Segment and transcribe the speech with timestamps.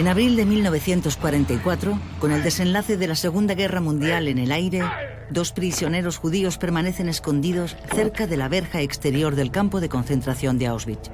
[0.00, 4.82] En abril de 1944, con el desenlace de la Segunda Guerra Mundial en el aire,
[5.28, 10.68] dos prisioneros judíos permanecen escondidos cerca de la verja exterior del campo de concentración de
[10.68, 11.10] Auschwitz.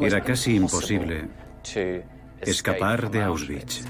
[0.00, 1.28] Era casi imposible
[2.40, 3.84] escapar de Auschwitz.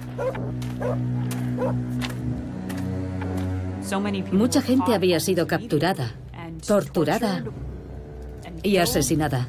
[4.33, 6.15] Mucha gente había sido capturada,
[6.67, 7.45] torturada
[8.63, 9.49] y asesinada.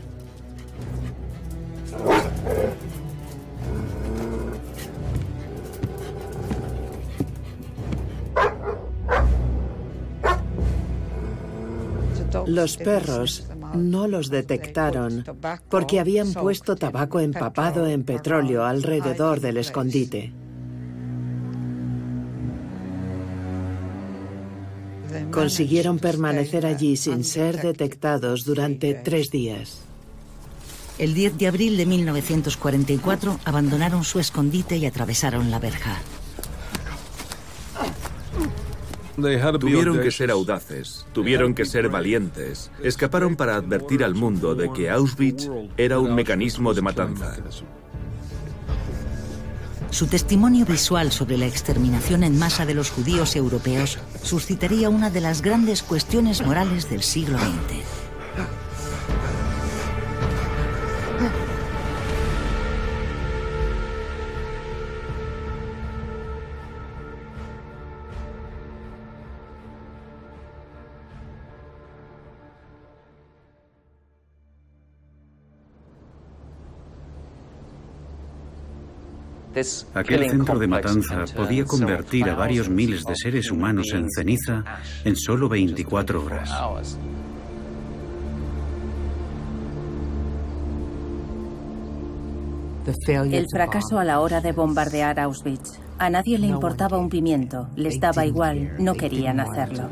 [12.45, 15.23] Los perros no los detectaron
[15.70, 20.34] porque habían puesto tabaco empapado en petróleo alrededor del escondite.
[25.31, 29.81] Consiguieron permanecer allí sin ser detectados durante tres días.
[30.98, 35.99] El 10 de abril de 1944 abandonaron su escondite y atravesaron la verja.
[39.15, 42.71] Tuvieron que ser audaces, tuvieron que ser valientes.
[42.81, 47.35] Escaparon para advertir al mundo de que Auschwitz era un mecanismo de matanza.
[49.91, 55.21] Su testimonio visual sobre la exterminación en masa de los judíos europeos suscitaría una de
[55.21, 58.02] las grandes cuestiones morales del siglo XX.
[79.94, 84.63] Aquel centro de matanza podía convertir a varios miles de seres humanos en ceniza
[85.03, 86.52] en solo 24 horas.
[93.08, 95.80] El fracaso a la hora de bombardear Auschwitz.
[96.00, 99.90] A nadie le importaba un pimiento, les daba igual, no querían hacerlo.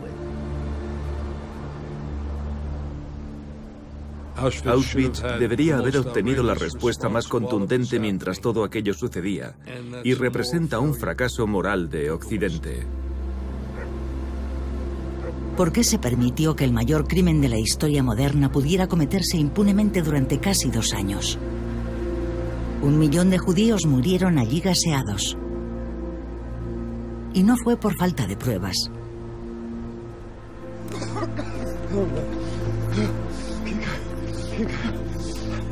[4.41, 9.55] Auschwitz debería haber obtenido la respuesta más contundente mientras todo aquello sucedía
[10.03, 12.87] y representa un fracaso moral de Occidente.
[15.55, 20.01] ¿Por qué se permitió que el mayor crimen de la historia moderna pudiera cometerse impunemente
[20.01, 21.37] durante casi dos años?
[22.81, 25.37] Un millón de judíos murieron allí gaseados.
[27.33, 28.89] Y no fue por falta de pruebas.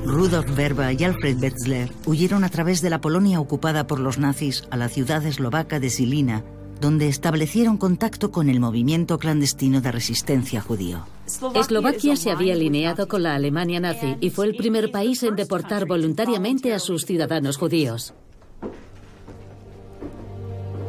[0.05, 4.63] Rudolf Verba y Alfred Wetzler huyeron a través de la Polonia ocupada por los nazis
[4.72, 6.44] a la ciudad eslovaca de Silina,
[6.79, 11.05] donde establecieron contacto con el movimiento clandestino de resistencia judío.
[11.53, 15.85] Eslovaquia se había alineado con la Alemania nazi y fue el primer país en deportar
[15.85, 18.13] voluntariamente a sus ciudadanos judíos.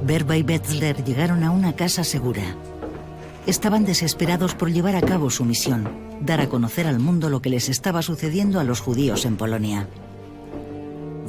[0.02, 2.56] Verba y Wetzler llegaron a una casa segura.
[3.46, 5.88] Estaban desesperados por llevar a cabo su misión,
[6.20, 9.88] dar a conocer al mundo lo que les estaba sucediendo a los judíos en Polonia.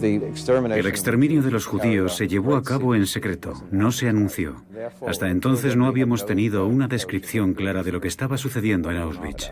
[0.02, 4.64] El exterminio de los judíos se llevó a cabo en secreto, no se anunció.
[5.06, 9.52] Hasta entonces no habíamos tenido una descripción clara de lo que estaba sucediendo en Auschwitz.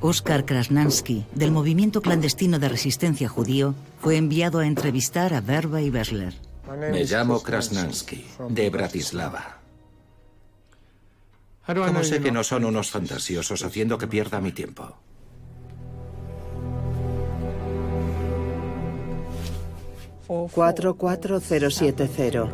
[0.00, 5.90] Oskar Krasnansky, del movimiento clandestino de resistencia judío, fue enviado a entrevistar a Verba y
[5.90, 6.34] Bessler.
[6.90, 9.53] Me llamo Krasnansky, de Bratislava.
[11.66, 14.98] ¿Cómo sé que no son unos fantasiosos haciendo que pierda mi tiempo?
[20.28, 22.50] «44070».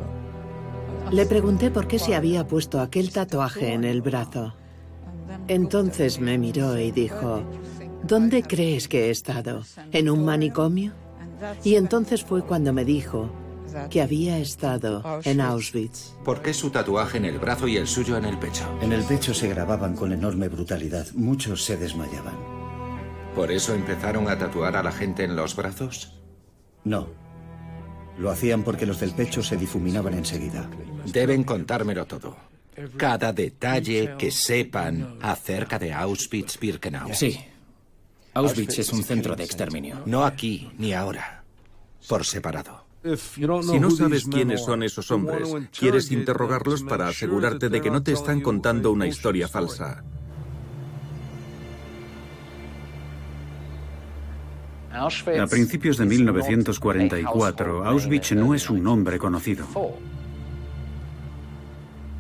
[1.11, 4.55] Le pregunté por qué se había puesto aquel tatuaje en el brazo.
[5.49, 7.43] Entonces me miró y dijo,
[8.05, 9.65] ¿dónde crees que he estado?
[9.91, 10.93] ¿En un manicomio?
[11.65, 13.29] Y entonces fue cuando me dijo
[13.91, 16.15] que había estado en Auschwitz.
[16.25, 18.65] ¿Por qué su tatuaje en el brazo y el suyo en el pecho?
[18.81, 21.07] En el pecho se grababan con enorme brutalidad.
[21.15, 22.37] Muchos se desmayaban.
[23.35, 26.21] ¿Por eso empezaron a tatuar a la gente en los brazos?
[26.85, 27.09] No.
[28.19, 30.69] Lo hacían porque los del pecho se difuminaban enseguida.
[31.07, 32.37] Deben contármelo todo.
[32.97, 37.15] Cada detalle que sepan acerca de Auschwitz-Birkenau.
[37.15, 37.39] Sí.
[38.35, 40.03] Auschwitz es un centro de exterminio.
[40.07, 41.45] No aquí ni ahora.
[42.09, 42.90] Por separado.
[43.03, 45.49] Si no sabes quiénes son esos hombres,
[45.79, 50.05] quieres interrogarlos para asegurarte de que no te están contando una historia falsa.
[54.93, 59.67] A principios de 1944, Auschwitz no es un nombre conocido.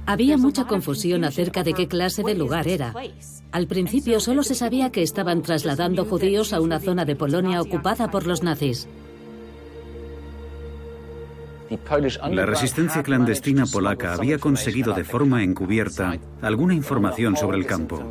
[0.06, 2.94] Había mucha confusión acerca de qué clase de lugar era.
[3.52, 8.10] Al principio solo se sabía que estaban trasladando judíos a una zona de Polonia ocupada
[8.10, 8.88] por los nazis.
[12.30, 18.04] La resistencia clandestina polaca había conseguido de forma encubierta alguna información sobre el campo,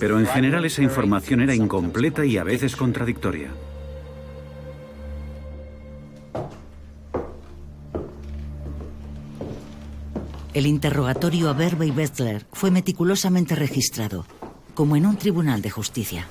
[0.00, 3.50] pero en general esa información era incompleta y a veces contradictoria.
[10.54, 14.24] El interrogatorio a Verba y Betzler fue meticulosamente registrado,
[14.74, 16.26] como en un tribunal de justicia.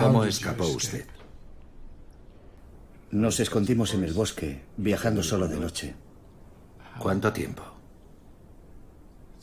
[0.00, 1.06] ¿Cómo escapó usted?
[3.10, 5.94] Nos escondimos en el bosque, viajando solo de noche.
[6.98, 7.62] ¿Cuánto tiempo?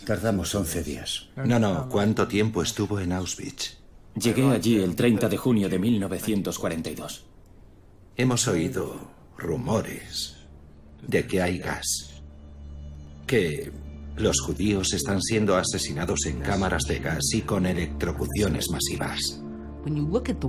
[0.05, 1.29] Tardamos 11 días.
[1.35, 3.77] No, no, ¿cuánto tiempo estuvo en Auschwitz?
[4.15, 7.25] Llegué allí el 30 de junio de 1942.
[8.15, 10.35] Hemos oído rumores
[11.01, 12.21] de que hay gas.
[13.25, 13.71] Que
[14.15, 19.41] los judíos están siendo asesinados en cámaras de gas y con electrocuciones masivas.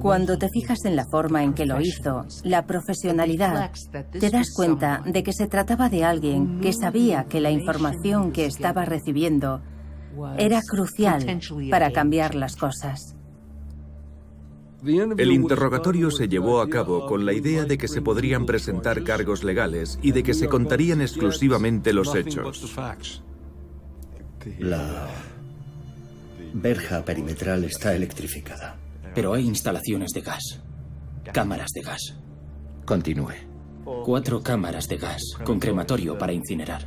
[0.00, 3.70] Cuando te fijas en la forma en que lo hizo, la profesionalidad,
[4.10, 8.46] te das cuenta de que se trataba de alguien que sabía que la información que
[8.46, 9.60] estaba recibiendo
[10.38, 11.40] era crucial
[11.70, 13.16] para cambiar las cosas.
[14.82, 19.42] El interrogatorio se llevó a cabo con la idea de que se podrían presentar cargos
[19.42, 22.74] legales y de que se contarían exclusivamente los hechos.
[24.58, 25.08] La
[26.54, 28.85] verja perimetral está electrificada.
[29.16, 30.60] Pero hay instalaciones de gas.
[31.32, 32.18] Cámaras de gas.
[32.84, 33.32] Continúe.
[34.04, 36.86] Cuatro cámaras de gas con crematorio para incinerar.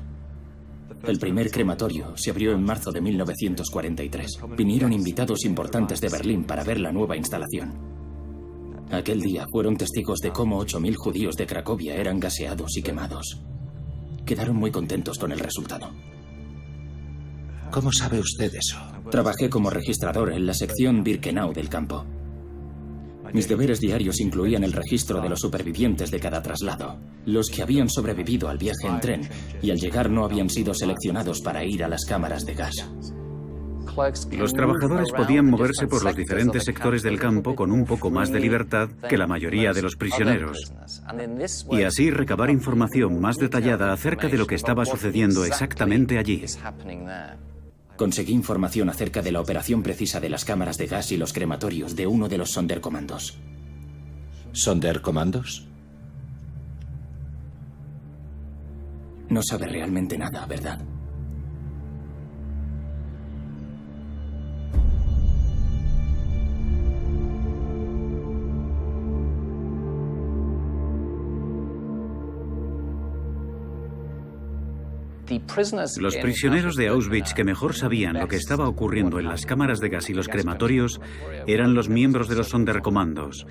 [1.07, 4.41] El primer crematorio se abrió en marzo de 1943.
[4.55, 7.73] Vinieron invitados importantes de Berlín para ver la nueva instalación.
[8.91, 13.41] Aquel día fueron testigos de cómo 8.000 judíos de Cracovia eran gaseados y quemados.
[14.23, 15.89] Quedaron muy contentos con el resultado.
[17.71, 18.77] ¿Cómo sabe usted eso?
[19.09, 22.05] Trabajé como registrador en la sección Birkenau del campo.
[23.33, 27.89] Mis deberes diarios incluían el registro de los supervivientes de cada traslado, los que habían
[27.89, 29.29] sobrevivido al viaje en tren
[29.61, 32.89] y al llegar no habían sido seleccionados para ir a las cámaras de gas.
[34.31, 38.39] Los trabajadores podían moverse por los diferentes sectores del campo con un poco más de
[38.39, 40.71] libertad que la mayoría de los prisioneros,
[41.71, 46.45] y así recabar información más detallada acerca de lo que estaba sucediendo exactamente allí.
[47.99, 51.97] Conseguí información acerca de la operación precisa de las cámaras de gas y los crematorios
[51.97, 53.37] de uno de los Sonderkommandos.
[54.53, 55.67] ¿Sonderkommandos?
[59.27, 60.79] No sabe realmente nada, ¿verdad?
[75.99, 79.89] Los prisioneros de Auschwitz que mejor sabían lo que estaba ocurriendo en las cámaras de
[79.89, 80.99] gas y los crematorios
[81.47, 83.45] eran los miembros de los Sonderkommandos,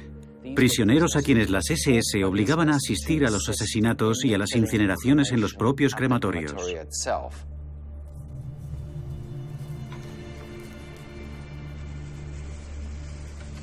[0.55, 5.31] prisioneros a quienes las SS obligaban a asistir a los asesinatos y a las incineraciones
[5.31, 6.55] en los propios crematorios.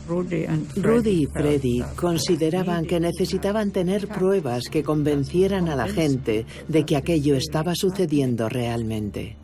[0.07, 6.95] Rudy y Freddy consideraban que necesitaban tener pruebas que convencieran a la gente de que
[6.95, 9.38] aquello estaba sucediendo realmente.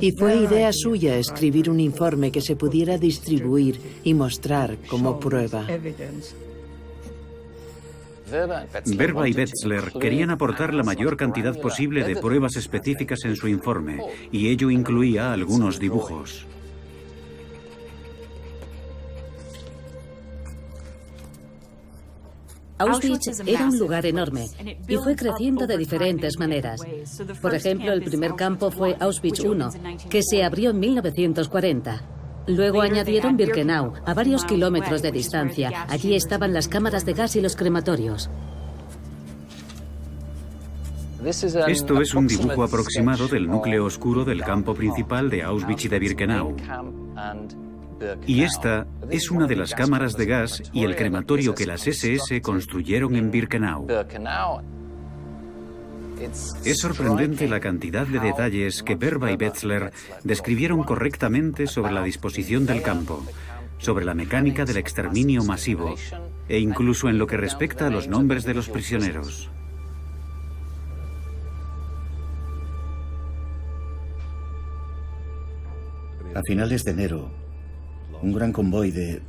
[0.00, 5.66] Y fue idea suya escribir un informe que se pudiera distribuir y mostrar como prueba.
[8.96, 14.00] Verba y Betzler querían aportar la mayor cantidad posible de pruebas específicas en su informe,
[14.32, 16.44] y ello incluía algunos dibujos.
[22.78, 24.48] Auschwitz era un lugar enorme
[24.86, 26.80] y fue creciendo de diferentes maneras.
[27.40, 32.02] Por ejemplo, el primer campo fue Auschwitz I, que se abrió en 1940.
[32.48, 35.86] Luego añadieron Birkenau, a varios kilómetros de distancia.
[35.88, 38.30] Allí estaban las cámaras de gas y los crematorios.
[41.24, 45.98] Esto es un dibujo aproximado del núcleo oscuro del campo principal de Auschwitz y de
[45.98, 46.54] Birkenau.
[48.26, 52.40] Y esta es una de las cámaras de gas y el crematorio que las SS
[52.42, 53.86] construyeron en Birkenau.
[56.64, 59.92] Es sorprendente la cantidad de detalles que Berba y Betzler
[60.24, 63.22] describieron correctamente sobre la disposición del campo,
[63.78, 65.94] sobre la mecánica del exterminio masivo
[66.48, 69.50] e incluso en lo que respecta a los nombres de los prisioneros.
[76.34, 77.30] A finales de enero,
[78.22, 79.22] un gran convoy de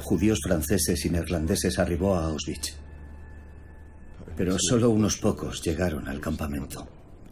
[0.00, 2.76] judíos franceses y neerlandeses arribó a Auschwitz.
[4.36, 6.86] pero solo unos pocos llegaron al campamento.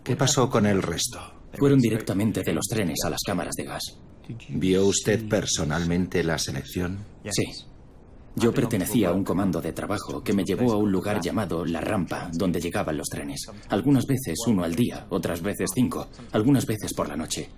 [0.05, 1.19] ¿Qué pasó con el resto?
[1.59, 3.83] Fueron directamente de los trenes a las cámaras de gas.
[4.51, 6.99] ¿Vio usted personalmente la selección?
[7.31, 7.45] Sí.
[8.37, 11.81] Yo pertenecía a un comando de trabajo que me llevó a un lugar llamado La
[11.81, 13.47] Rampa, donde llegaban los trenes.
[13.69, 17.51] Algunas veces uno al día, otras veces cinco, algunas veces por la noche.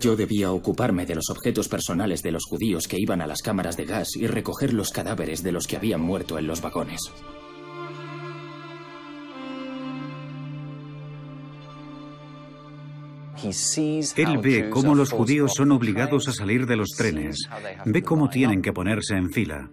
[0.00, 3.76] Yo debía ocuparme de los objetos personales de los judíos que iban a las cámaras
[3.76, 7.00] de gas y recoger los cadáveres de los que habían muerto en los vagones.
[14.16, 17.48] Él ve cómo los judíos son obligados a salir de los trenes,
[17.84, 19.70] ve cómo tienen que ponerse en fila,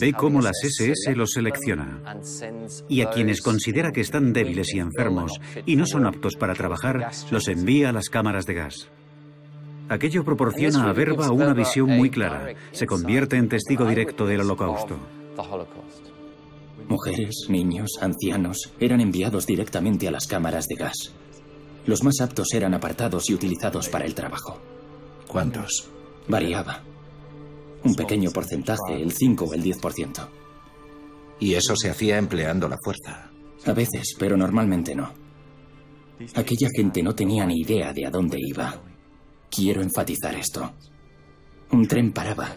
[0.00, 2.00] ve cómo las SS los selecciona
[2.88, 7.10] y a quienes considera que están débiles y enfermos y no son aptos para trabajar,
[7.30, 8.88] los envía a las cámaras de gas.
[9.88, 12.54] Aquello proporciona a Verba una visión muy clara.
[12.70, 14.96] Se convierte en testigo directo del holocausto.
[16.88, 21.12] Mujeres, niños, ancianos eran enviados directamente a las cámaras de gas.
[21.86, 24.60] Los más aptos eran apartados y utilizados para el trabajo.
[25.26, 25.88] ¿Cuántos?
[26.28, 26.82] Variaba.
[27.84, 30.28] Un pequeño porcentaje, el 5 o el 10%.
[31.40, 33.30] Y eso se hacía empleando la fuerza.
[33.66, 35.12] A veces, pero normalmente no.
[36.34, 38.80] Aquella gente no tenía ni idea de a dónde iba.
[39.50, 40.72] Quiero enfatizar esto.
[41.72, 42.56] Un tren paraba.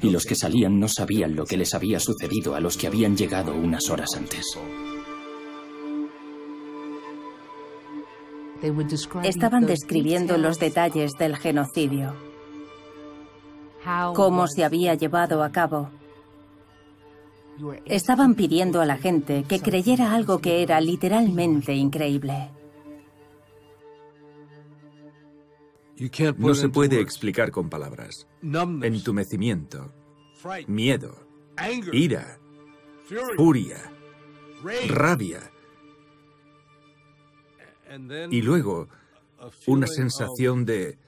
[0.00, 3.16] Y los que salían no sabían lo que les había sucedido a los que habían
[3.16, 4.44] llegado unas horas antes.
[9.24, 12.14] Estaban describiendo los detalles del genocidio,
[14.14, 15.90] cómo se había llevado a cabo.
[17.84, 22.50] Estaban pidiendo a la gente que creyera algo que era literalmente increíble.
[26.38, 28.26] No se puede explicar con palabras.
[28.42, 29.92] Entumecimiento,
[30.66, 31.14] miedo,
[31.92, 32.38] ira,
[33.36, 33.76] furia,
[34.88, 35.40] rabia,
[38.30, 38.88] y luego,
[39.66, 40.98] una sensación de,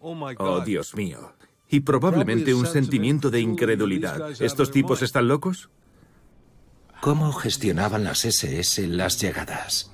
[0.00, 1.32] oh Dios mío,
[1.68, 4.40] y probablemente un sentimiento de incredulidad.
[4.40, 5.70] ¿Estos tipos están locos?
[7.00, 9.92] ¿Cómo gestionaban las SS las llegadas?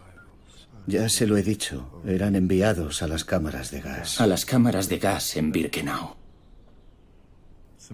[0.86, 4.20] Ya se lo he dicho, eran enviados a las cámaras de gas.
[4.20, 6.16] A las cámaras de gas en Birkenau.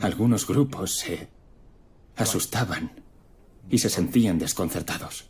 [0.00, 1.28] Algunos grupos se
[2.16, 2.92] asustaban
[3.68, 5.28] y se sentían desconcertados.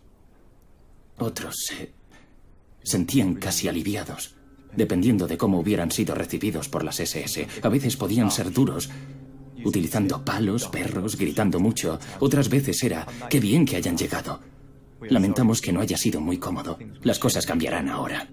[1.19, 1.93] Otros se
[2.83, 4.37] sentían casi aliviados,
[4.75, 7.47] dependiendo de cómo hubieran sido recibidos por las SS.
[7.63, 8.91] A veces podían ser duros,
[9.65, 11.99] utilizando palos, perros, gritando mucho.
[12.21, 14.41] Otras veces era, qué bien que hayan llegado.
[15.01, 16.79] Lamentamos que no haya sido muy cómodo.
[17.03, 18.29] Las cosas cambiarán ahora.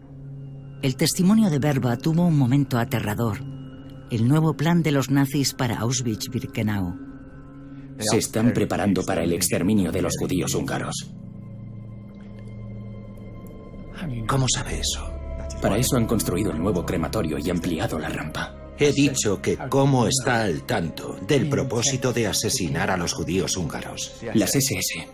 [0.81, 3.39] El testimonio de Berba tuvo un momento aterrador.
[4.11, 7.05] El nuevo plan de los nazis para Auschwitz-Birkenau.
[7.99, 11.11] Se están preparando para el exterminio de los judíos húngaros.
[14.27, 15.14] ¿Cómo sabe eso?
[15.61, 18.55] Para eso han construido el nuevo crematorio y ampliado la rampa.
[18.77, 24.17] He dicho que cómo está al tanto del propósito de asesinar a los judíos húngaros.
[24.33, 25.07] Las SS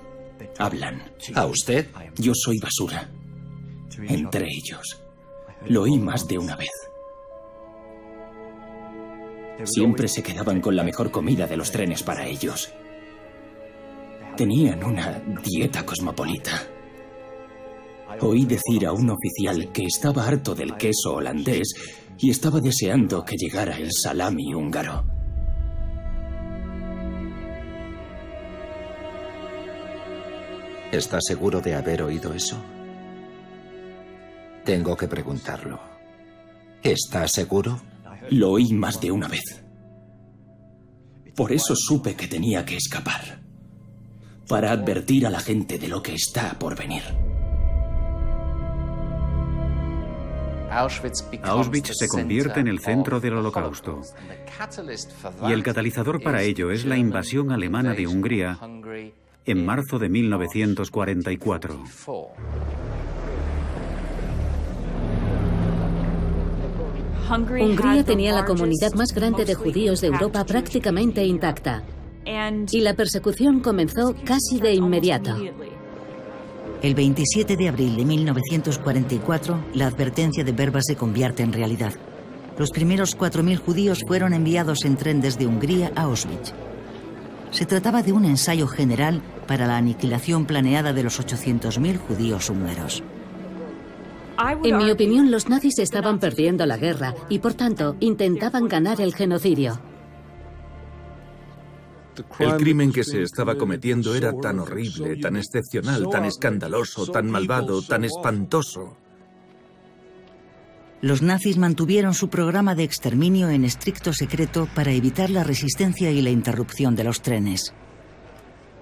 [0.58, 1.12] hablan.
[1.36, 1.88] ¿A usted?
[2.16, 3.10] Yo soy basura.
[4.08, 5.02] Entre ellos.
[5.68, 6.72] Lo oí más de una vez.
[9.64, 12.72] Siempre se quedaban con la mejor comida de los trenes para ellos.
[14.36, 16.64] Tenían una dieta cosmopolita.
[18.20, 21.74] Oí decir a un oficial que estaba harto del queso holandés
[22.18, 25.06] y estaba deseando que llegara el salami húngaro.
[30.92, 32.58] ¿Está seguro de haber oído eso?
[34.66, 35.80] Tengo que preguntarlo.
[36.84, 37.82] ¿Está seguro?
[38.30, 39.64] Lo oí más de una vez.
[41.36, 43.42] Por eso supe que tenía que escapar.
[44.48, 47.04] Para advertir a la gente de lo que está por venir.
[50.72, 54.02] Auschwitz se convierte en el centro del holocausto.
[55.48, 58.58] Y el catalizador para ello es la invasión alemana de Hungría
[59.46, 61.84] en marzo de 1944.
[67.30, 71.84] Hungría tenía la comunidad más grande de judíos de Europa prácticamente intacta.
[72.72, 75.38] Y la persecución comenzó casi de inmediato.
[76.82, 81.94] El 27 de abril de 1944, la advertencia de Berba se convierte en realidad.
[82.58, 86.54] Los primeros 4.000 judíos fueron enviados en tren desde Hungría a Auschwitz.
[87.52, 93.04] Se trataba de un ensayo general para la aniquilación planeada de los 800.000 judíos húngaros.
[94.64, 99.14] En mi opinión, los nazis estaban perdiendo la guerra y, por tanto, intentaban ganar el
[99.14, 99.80] genocidio.
[102.40, 107.82] El crimen que se estaba cometiendo era tan horrible, tan excepcional, tan escandaloso, tan malvado,
[107.82, 108.98] tan espantoso.
[111.02, 116.22] Los nazis mantuvieron su programa de exterminio en estricto secreto para evitar la resistencia y
[116.22, 117.74] la interrupción de los trenes.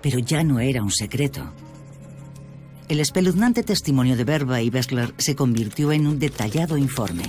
[0.02, 1.54] Pero ya no era un secreto.
[2.90, 7.24] El espeluznante testimonio de Berba y Bessler se convirtió en un detallado informe.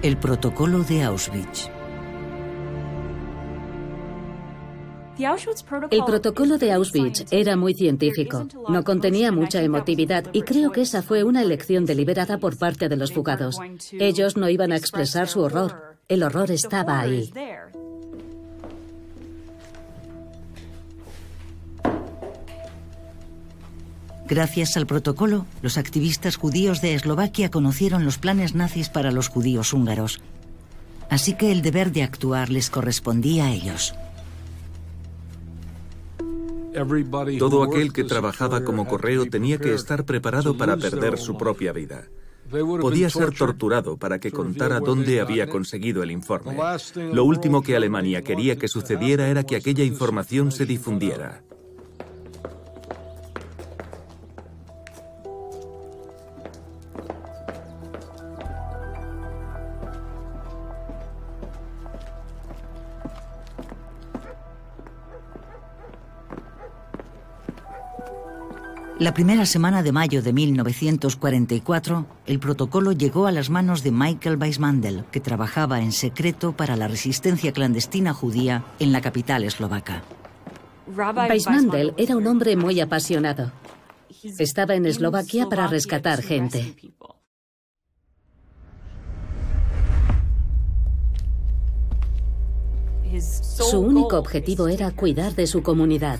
[0.00, 1.75] El protocolo de Auschwitz.
[5.18, 11.02] El protocolo de Auschwitz era muy científico, no contenía mucha emotividad y creo que esa
[11.02, 13.58] fue una elección deliberada por parte de los fugados.
[13.92, 17.30] Ellos no iban a expresar su horror, el horror estaba ahí.
[24.28, 29.72] Gracias al protocolo, los activistas judíos de Eslovaquia conocieron los planes nazis para los judíos
[29.72, 30.20] húngaros.
[31.08, 33.94] Así que el deber de actuar les correspondía a ellos.
[37.38, 42.08] Todo aquel que trabajaba como correo tenía que estar preparado para perder su propia vida.
[42.80, 46.56] Podía ser torturado para que contara dónde había conseguido el informe.
[47.12, 51.42] Lo último que Alemania quería que sucediera era que aquella información se difundiera.
[68.98, 74.38] La primera semana de mayo de 1944, el protocolo llegó a las manos de Michael
[74.40, 80.02] Weissmandel, que trabajaba en secreto para la resistencia clandestina judía en la capital eslovaca.
[81.28, 83.52] Weissmandel era un hombre muy apasionado.
[84.38, 86.74] Estaba en Eslovaquia para rescatar gente.
[93.20, 96.18] Su único objetivo era cuidar de su comunidad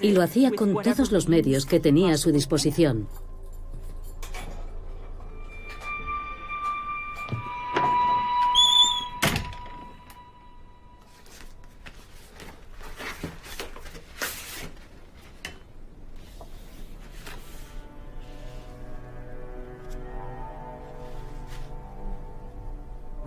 [0.00, 3.08] y lo hacía con todos los medios que tenía a su disposición.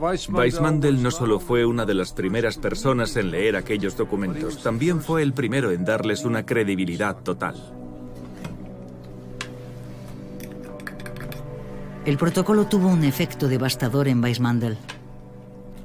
[0.04, 5.22] Weissmandel no solo fue una de las primeras personas en leer aquellos documentos, también fue
[5.22, 7.56] el primero en darles una credibilidad total.
[12.06, 14.78] El protocolo tuvo un efecto devastador en Weissmandel.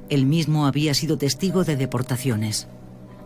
[0.09, 2.67] Él mismo había sido testigo de deportaciones.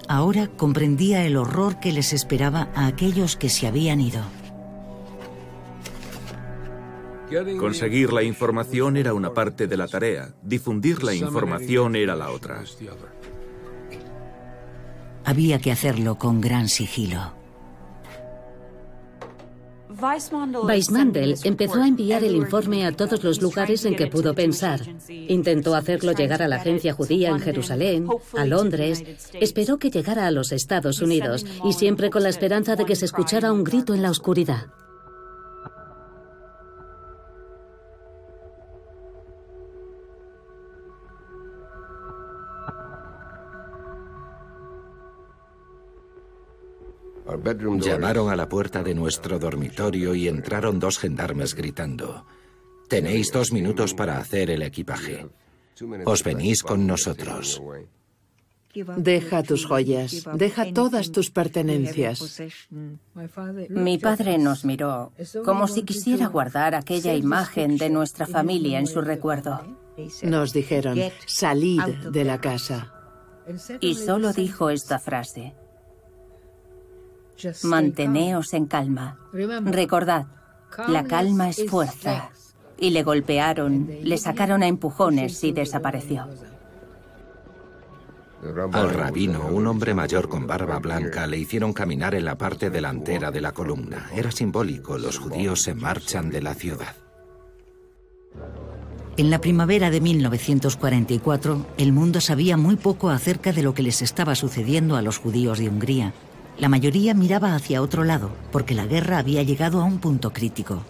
[0.07, 4.21] Ahora comprendía el horror que les esperaba a aquellos que se habían ido.
[7.59, 12.63] Conseguir la información era una parte de la tarea, difundir la información era la otra.
[15.25, 17.43] Había que hacerlo con gran sigilo.
[20.63, 24.81] Weissmandel empezó a enviar el informe a todos los lugares en que pudo pensar.
[25.07, 29.03] Intentó hacerlo llegar a la agencia judía en Jerusalén, a Londres,
[29.39, 33.05] esperó que llegara a los Estados Unidos y siempre con la esperanza de que se
[33.05, 34.67] escuchara un grito en la oscuridad.
[47.79, 52.25] Llamaron a la puerta de nuestro dormitorio y entraron dos gendarmes gritando,
[52.87, 55.27] Tenéis dos minutos para hacer el equipaje.
[56.05, 57.61] Os venís con nosotros.
[58.97, 62.41] Deja tus joyas, deja todas tus pertenencias.
[63.69, 65.11] Mi padre nos miró
[65.45, 69.59] como si quisiera guardar aquella imagen de nuestra familia en su recuerdo.
[70.23, 72.93] Nos dijeron, salid de la casa.
[73.79, 75.55] Y solo dijo esta frase.
[77.63, 79.17] Manteneos en calma.
[79.31, 80.27] Recordad,
[80.87, 82.29] la calma es fuerza.
[82.77, 86.27] Y le golpearon, le sacaron a empujones y desapareció.
[88.73, 93.31] Al rabino, un hombre mayor con barba blanca, le hicieron caminar en la parte delantera
[93.31, 94.09] de la columna.
[94.13, 96.93] Era simbólico, los judíos se marchan de la ciudad.
[99.15, 104.01] En la primavera de 1944, el mundo sabía muy poco acerca de lo que les
[104.01, 106.13] estaba sucediendo a los judíos de Hungría.
[106.57, 110.83] La mayoría miraba hacia otro lado, porque la guerra había llegado a un punto crítico.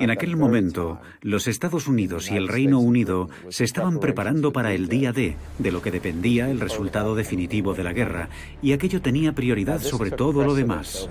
[0.00, 4.88] En aquel momento, los Estados Unidos y el Reino Unido se estaban preparando para el
[4.88, 8.30] día D, de lo que dependía el resultado definitivo de la guerra,
[8.62, 11.08] y aquello tenía prioridad sobre todo lo demás.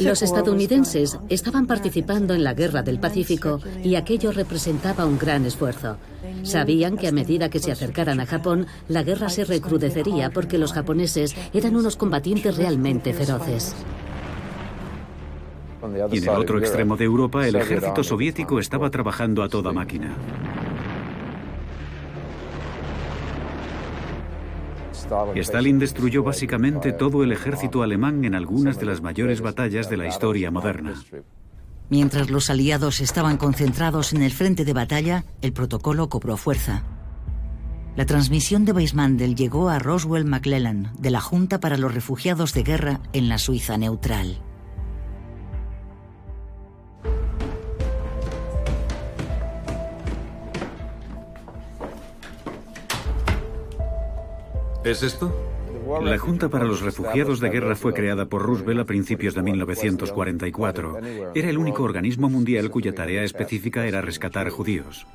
[0.00, 5.96] Los estadounidenses estaban participando en la Guerra del Pacífico y aquello representaba un gran esfuerzo.
[6.42, 10.72] Sabían que a medida que se acercaran a Japón, la guerra se recrudecería porque los
[10.72, 13.74] japoneses eran unos combatientes realmente feroces.
[16.10, 20.14] Y en el otro extremo de Europa, el ejército soviético estaba trabajando a toda máquina.
[25.36, 30.06] Stalin destruyó básicamente todo el ejército alemán en algunas de las mayores batallas de la
[30.06, 30.94] historia moderna.
[31.90, 36.82] Mientras los aliados estaban concentrados en el frente de batalla, el protocolo cobró fuerza.
[37.96, 42.64] La transmisión de Weismandel llegó a Roswell McClellan, de la Junta para los Refugiados de
[42.64, 44.40] Guerra en la Suiza neutral.
[54.84, 55.32] ¿Es esto?
[56.02, 60.98] La Junta para los Refugiados de Guerra fue creada por Roosevelt a principios de 1944.
[61.34, 65.06] Era el único organismo mundial cuya tarea específica era rescatar judíos.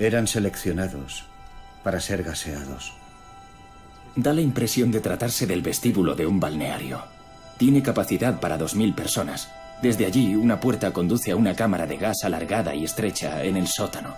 [0.00, 1.26] Eran seleccionados
[1.84, 2.94] para ser gaseados.
[4.16, 7.04] Da la impresión de tratarse del vestíbulo de un balneario.
[7.58, 9.48] Tiene capacidad para 2.000 personas.
[9.82, 13.66] Desde allí, una puerta conduce a una cámara de gas alargada y estrecha en el
[13.66, 14.14] sótano.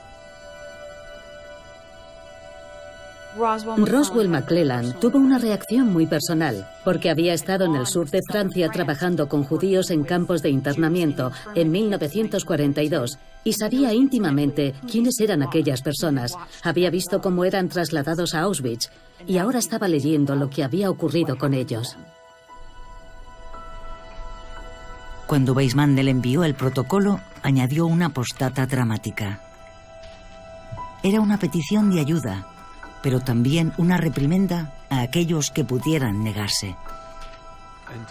[3.35, 8.69] Roswell McClellan tuvo una reacción muy personal, porque había estado en el sur de Francia
[8.69, 15.81] trabajando con judíos en campos de internamiento en 1942 y sabía íntimamente quiénes eran aquellas
[15.81, 16.37] personas.
[16.63, 18.91] Había visto cómo eran trasladados a Auschwitz
[19.27, 21.97] y ahora estaba leyendo lo que había ocurrido con ellos.
[25.33, 29.41] Cuando Weismandel envió el protocolo, añadió una postata dramática.
[31.03, 32.47] Era una petición de ayuda,
[33.03, 36.77] pero también una reprimenda a aquellos que pudieran negarse.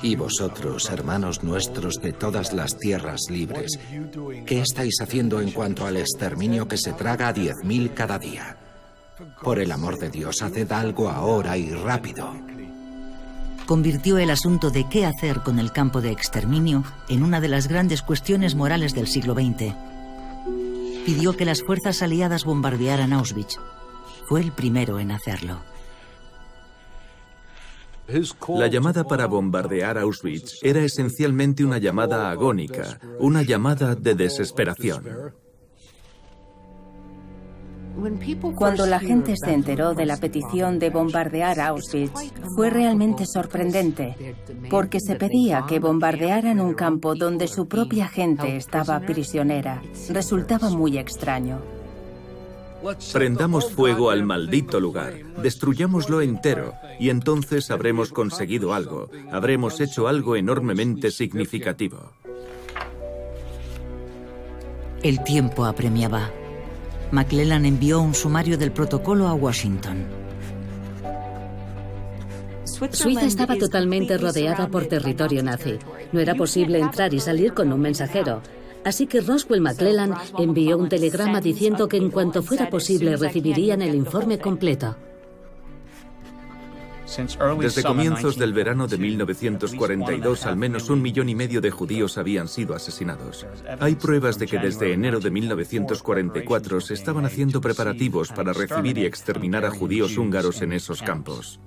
[0.01, 3.79] Y vosotros, hermanos nuestros de todas las tierras libres,
[4.47, 8.57] ¿qué estáis haciendo en cuanto al exterminio que se traga a diez mil cada día?
[9.43, 12.33] Por el amor de Dios, haced algo ahora y rápido
[13.71, 17.69] convirtió el asunto de qué hacer con el campo de exterminio en una de las
[17.69, 19.73] grandes cuestiones morales del siglo XX.
[21.05, 23.55] Pidió que las fuerzas aliadas bombardearan Auschwitz.
[24.27, 25.61] Fue el primero en hacerlo.
[28.49, 35.31] La llamada para bombardear Auschwitz era esencialmente una llamada agónica, una llamada de desesperación.
[38.55, 44.35] Cuando la gente se enteró de la petición de bombardear Auschwitz, fue realmente sorprendente,
[44.69, 49.81] porque se pedía que bombardearan un campo donde su propia gente estaba prisionera.
[50.09, 51.59] Resultaba muy extraño.
[53.13, 60.35] Prendamos fuego al maldito lugar, destruyámoslo entero, y entonces habremos conseguido algo, habremos hecho algo
[60.35, 61.99] enormemente significativo.
[65.03, 66.31] El tiempo apremiaba.
[67.11, 70.05] McClellan envió un sumario del protocolo a Washington.
[72.91, 75.77] Suiza estaba totalmente rodeada por territorio nazi.
[76.11, 78.41] No era posible entrar y salir con un mensajero.
[78.83, 83.93] Así que Roswell McClellan envió un telegrama diciendo que en cuanto fuera posible recibirían el
[83.93, 84.95] informe completo.
[87.59, 92.47] Desde comienzos del verano de 1942, al menos un millón y medio de judíos habían
[92.47, 93.45] sido asesinados.
[93.79, 99.05] Hay pruebas de que desde enero de 1944 se estaban haciendo preparativos para recibir y
[99.05, 101.59] exterminar a judíos húngaros en esos campos.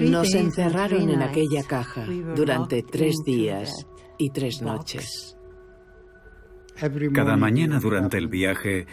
[0.00, 3.86] Nos encerraron en aquella caja durante tres días
[4.18, 5.36] y tres noches.
[7.12, 8.86] Cada mañana durante el viaje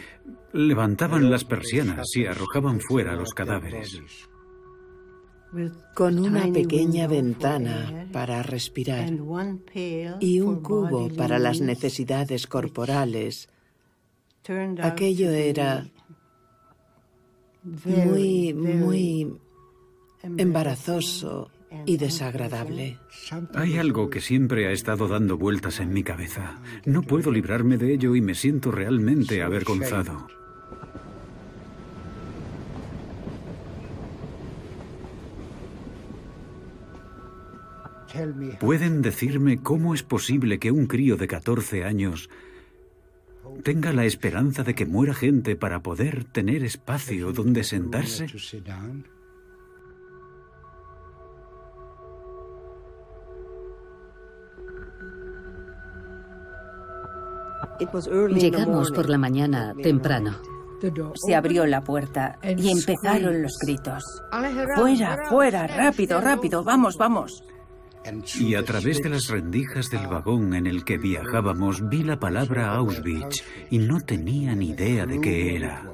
[0.52, 4.00] levantaban las persianas y arrojaban fuera los cadáveres.
[5.94, 9.10] Con una pequeña ventana para respirar
[10.20, 13.50] y un cubo para las necesidades corporales,
[14.80, 15.86] aquello era
[17.64, 19.36] muy, muy
[20.22, 21.50] embarazoso
[21.86, 22.98] y desagradable.
[23.54, 26.60] Hay algo que siempre ha estado dando vueltas en mi cabeza.
[26.84, 30.26] No puedo librarme de ello y me siento realmente avergonzado.
[38.60, 42.28] ¿Pueden decirme cómo es posible que un crío de 14 años
[43.64, 48.26] tenga la esperanza de que muera gente para poder tener espacio donde sentarse?
[58.34, 60.36] Llegamos por la mañana temprano.
[61.14, 64.02] Se abrió la puerta y empezaron los gritos.
[64.74, 67.44] Fuera, fuera, rápido, rápido, vamos, vamos.
[68.40, 72.74] Y a través de las rendijas del vagón en el que viajábamos vi la palabra
[72.74, 75.88] Auschwitz y no tenía ni idea de qué era.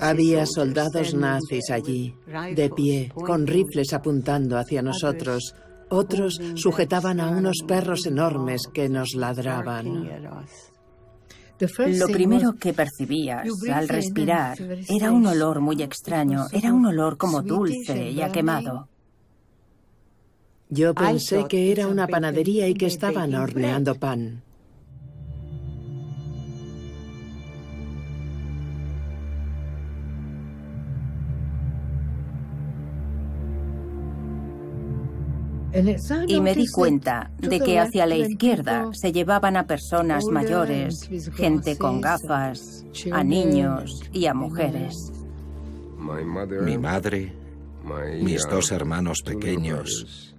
[0.00, 2.14] Había soldados nazis allí,
[2.54, 5.54] de pie, con rifles apuntando hacia nosotros.
[5.88, 10.08] Otros sujetaban a unos perros enormes que nos ladraban.
[11.58, 17.42] Lo primero que percibías al respirar era un olor muy extraño, era un olor como
[17.42, 18.88] dulce y a quemado.
[20.68, 24.42] Yo pensé que era una panadería y que estaban horneando pan.
[36.26, 41.76] Y me di cuenta de que hacia la izquierda se llevaban a personas mayores, gente
[41.76, 45.12] con gafas, a niños y a mujeres.
[46.62, 47.32] Mi madre,
[48.22, 50.34] mis dos hermanos pequeños,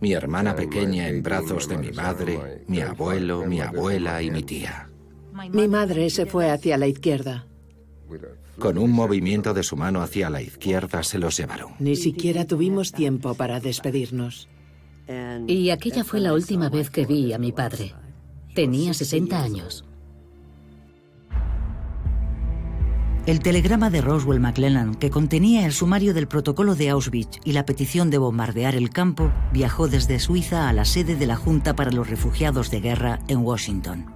[0.00, 4.88] mi hermana pequeña en brazos de mi madre, mi abuelo, mi abuela y mi tía.
[5.52, 7.46] Mi madre se fue hacia la izquierda.
[8.58, 11.72] Con un movimiento de su mano hacia la izquierda se los llevaron.
[11.78, 14.48] Ni siquiera tuvimos tiempo para despedirnos.
[15.46, 17.94] Y aquella fue la última vez que vi a mi padre.
[18.54, 19.84] Tenía 60 años.
[23.26, 27.66] El telegrama de Roswell McClellan, que contenía el sumario del protocolo de Auschwitz y la
[27.66, 31.90] petición de bombardear el campo, viajó desde Suiza a la sede de la Junta para
[31.90, 34.15] los Refugiados de Guerra en Washington.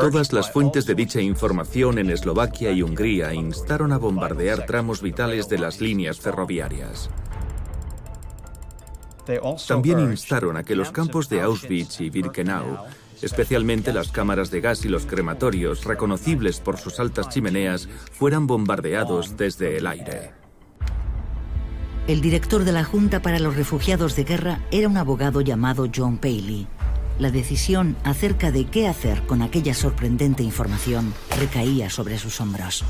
[0.00, 5.48] Todas las fuentes de dicha información en Eslovaquia y Hungría instaron a bombardear tramos vitales
[5.48, 7.10] de las líneas ferroviarias.
[9.66, 12.78] También instaron a que los campos de Auschwitz y Birkenau,
[13.20, 19.36] especialmente las cámaras de gas y los crematorios, reconocibles por sus altas chimeneas, fueran bombardeados
[19.36, 20.32] desde el aire.
[22.06, 26.16] El director de la Junta para los Refugiados de Guerra era un abogado llamado John
[26.16, 26.66] Paley.
[27.18, 32.84] La decisión acerca de qué hacer con aquella sorprendente información recaía sobre sus hombros.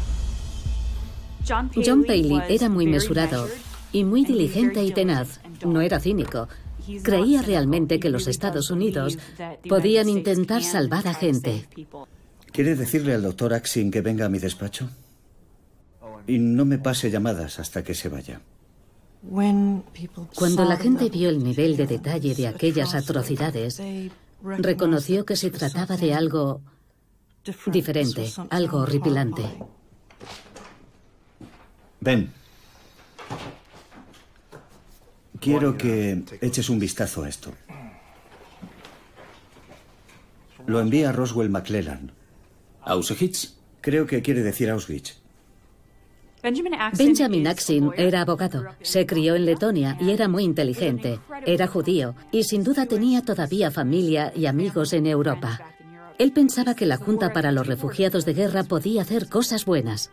[1.46, 3.48] John Paley era muy mesurado
[3.90, 5.40] y muy diligente y tenaz.
[5.64, 6.46] No era cínico.
[7.02, 9.18] Creía realmente que los Estados Unidos
[9.66, 11.66] podían intentar salvar a gente.
[12.52, 14.90] ¿Quiere decirle al doctor Axin que venga a mi despacho?
[16.26, 18.42] Y no me pase llamadas hasta que se vaya.
[19.22, 23.80] Cuando la gente vio el nivel de detalle de aquellas atrocidades,
[24.42, 26.60] reconoció que se trataba de algo
[27.66, 29.42] diferente, algo horripilante.
[32.00, 32.32] Ven.
[35.40, 37.52] Quiero que eches un vistazo a esto.
[40.66, 42.12] Lo envía Roswell McClellan.
[42.82, 43.54] ¿Auschwitz?
[43.80, 45.27] Creo que quiere decir Auschwitz.
[46.42, 51.20] Benjamin Axin era abogado, se crió en Letonia y era muy inteligente.
[51.46, 55.60] Era judío y sin duda tenía todavía familia y amigos en Europa.
[56.18, 60.10] Él pensaba que la Junta para los Refugiados de Guerra podía hacer cosas buenas.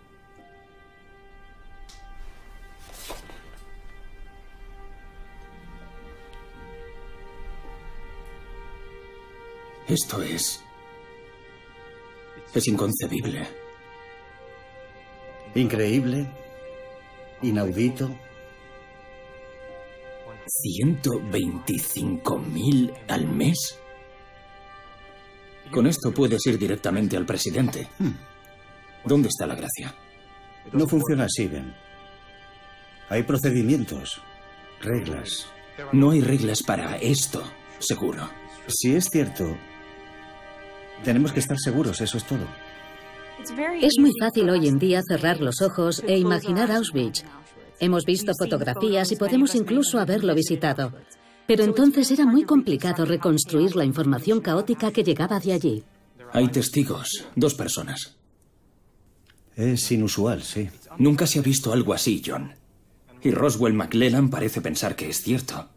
[9.88, 10.62] Esto es...
[12.54, 13.65] Es inconcebible.
[15.56, 16.28] Increíble,
[17.42, 18.16] inaudito.
[20.64, 23.80] 125.000 al mes.
[25.72, 27.88] Con esto puedes ir directamente al presidente.
[27.98, 28.12] Hmm.
[29.06, 29.96] ¿Dónde está la gracia?
[30.74, 31.74] No funciona así, Ben.
[33.10, 34.22] Hay procedimientos,
[34.82, 35.48] reglas.
[35.94, 37.44] No hay reglas para esto,
[37.80, 38.30] seguro.
[38.68, 39.58] Si es cierto,
[41.04, 42.46] tenemos que estar seguros, eso es todo.
[43.82, 47.24] Es muy fácil hoy en día cerrar los ojos e imaginar Auschwitz.
[47.80, 50.94] Hemos visto fotografías y podemos incluso haberlo visitado.
[51.46, 55.84] Pero entonces era muy complicado reconstruir la información caótica que llegaba de allí.
[56.34, 58.16] Hay testigos, dos personas.
[59.56, 60.70] Es inusual, sí.
[60.98, 62.56] Nunca se ha visto algo así, John.
[63.22, 65.70] Y Roswell McClellan parece pensar que es cierto.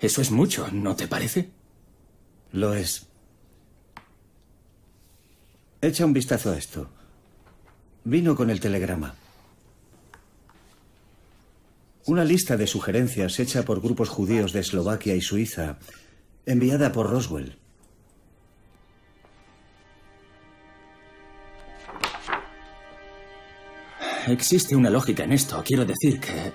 [0.00, 1.50] Eso es mucho, ¿no te parece?
[2.52, 3.08] Lo es.
[5.86, 6.90] Echa un vistazo a esto.
[8.02, 9.14] Vino con el telegrama.
[12.06, 15.78] Una lista de sugerencias hecha por grupos judíos de Eslovaquia y Suiza,
[16.44, 17.56] enviada por Roswell.
[24.26, 25.62] Existe una lógica en esto.
[25.64, 26.52] Quiero decir que...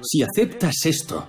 [0.00, 1.28] Si aceptas esto,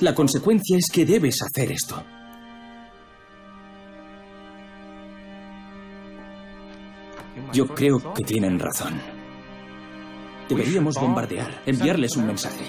[0.00, 2.04] la consecuencia es que debes hacer esto.
[7.52, 8.94] Yo creo que tienen razón.
[10.48, 12.64] Deberíamos bombardear, enviarles un mensaje.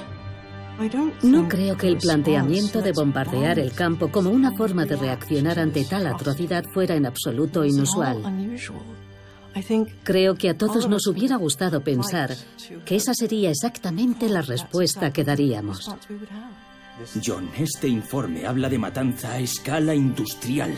[1.22, 5.86] No creo que el planteamiento de bombardear el campo como una forma de reaccionar ante
[5.86, 8.22] tal atrocidad fuera en absoluto inusual.
[10.04, 12.36] Creo que a todos nos hubiera gustado pensar
[12.86, 15.90] que esa sería exactamente la respuesta que daríamos.
[17.24, 20.76] John, este informe habla de matanza a escala industrial.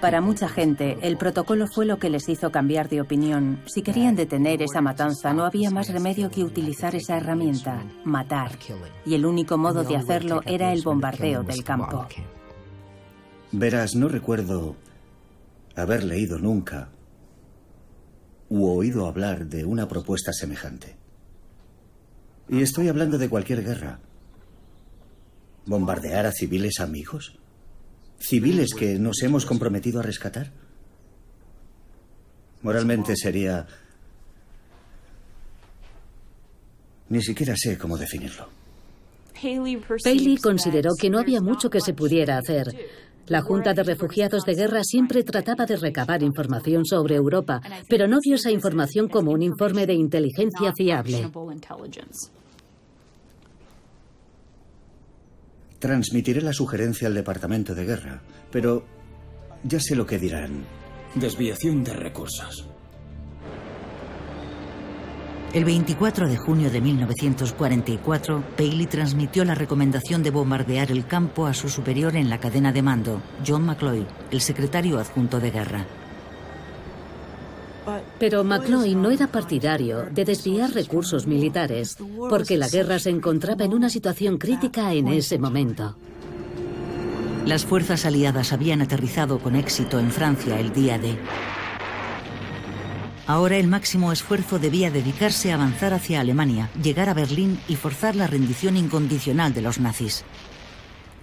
[0.00, 3.60] Para mucha gente, el protocolo fue lo que les hizo cambiar de opinión.
[3.66, 8.58] Si querían detener esa matanza, no había más remedio que utilizar esa herramienta, matar.
[9.04, 12.06] Y el único modo de hacerlo era el bombardeo del campo.
[13.52, 14.76] Verás, no recuerdo
[15.76, 16.88] haber leído nunca
[18.48, 20.96] u oído hablar de una propuesta semejante.
[22.48, 24.00] Y estoy hablando de cualquier guerra.
[25.64, 27.38] ¿Bombardear a civiles amigos?
[28.22, 30.50] Civiles que nos hemos comprometido a rescatar?
[32.62, 33.66] Moralmente sería...
[37.08, 38.48] Ni siquiera sé cómo definirlo.
[40.04, 42.68] Paley consideró que no había mucho que se pudiera hacer.
[43.26, 48.18] La Junta de Refugiados de Guerra siempre trataba de recabar información sobre Europa, pero no
[48.22, 51.30] vio esa información como un informe de inteligencia fiable.
[55.82, 58.84] Transmitiré la sugerencia al Departamento de Guerra, pero
[59.64, 60.64] ya sé lo que dirán.
[61.16, 62.68] Desviación de recursos.
[65.52, 71.52] El 24 de junio de 1944, Paley transmitió la recomendación de bombardear el campo a
[71.52, 75.84] su superior en la cadena de mando, John McCloy, el secretario adjunto de guerra.
[78.18, 81.96] Pero McCloy no era partidario de desviar recursos militares,
[82.28, 85.96] porque la guerra se encontraba en una situación crítica en ese momento.
[87.46, 91.18] Las fuerzas aliadas habían aterrizado con éxito en Francia el día de...
[93.26, 98.14] Ahora el máximo esfuerzo debía dedicarse a avanzar hacia Alemania, llegar a Berlín y forzar
[98.14, 100.24] la rendición incondicional de los nazis.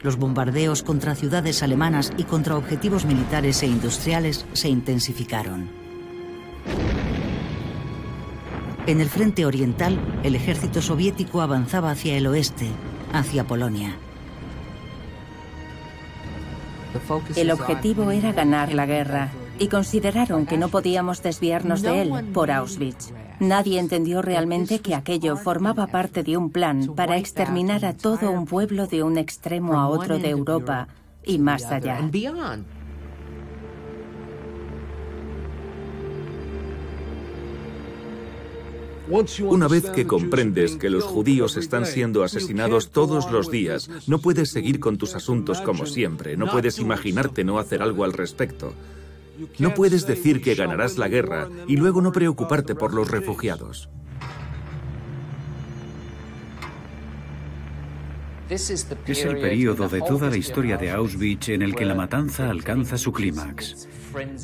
[0.02, 5.79] Los bombardeos contra ciudades alemanas y contra objetivos militares e industriales se intensificaron.
[8.88, 12.68] En el frente oriental, el ejército soviético avanzaba hacia el oeste,
[13.14, 13.96] hacia Polonia.
[17.36, 19.30] El objetivo era ganar la guerra
[19.60, 23.14] y consideraron que no podíamos desviarnos de él por Auschwitz.
[23.40, 28.46] Nadie entendió realmente que aquello formaba parte de un plan para exterminar a todo un
[28.46, 30.88] pueblo de un extremo a otro de Europa
[31.24, 32.00] y más allá.
[39.42, 44.52] Una vez que comprendes que los judíos están siendo asesinados todos los días, no puedes
[44.52, 48.74] seguir con tus asuntos como siempre, no puedes imaginarte no hacer algo al respecto.
[49.58, 53.90] No puedes decir que ganarás la guerra y luego no preocuparte por los refugiados.
[58.50, 62.98] Es el periodo de toda la historia de Auschwitz en el que la matanza alcanza
[62.98, 63.88] su clímax.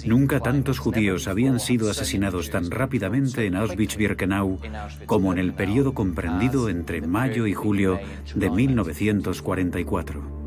[0.06, 4.60] Nunca tantos judíos habían sido asesinados tan rápidamente en Auschwitz-Birkenau
[5.06, 8.00] como en el periodo comprendido entre mayo y julio
[8.36, 10.46] de 1944.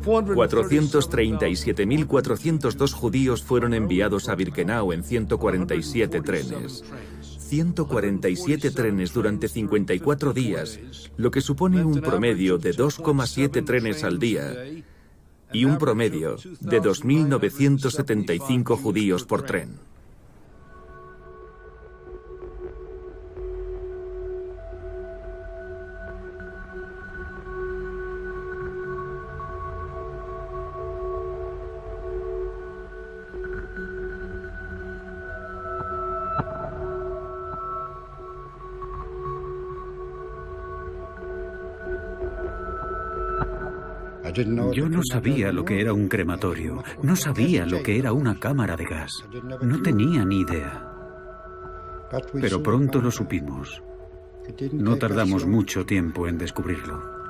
[0.00, 6.82] 437.402 judíos fueron enviados a Birkenau en 147 trenes.
[7.20, 10.80] 147 trenes durante 54 días,
[11.16, 14.54] lo que supone un promedio de 2,7 trenes al día
[15.52, 19.89] y un promedio de 2.975 judíos por tren.
[44.72, 48.76] Yo no sabía lo que era un crematorio, no sabía lo que era una cámara
[48.76, 49.12] de gas,
[49.62, 50.86] no tenía ni idea.
[52.32, 53.82] Pero pronto lo supimos.
[54.72, 57.20] No tardamos mucho tiempo en descubrirlo.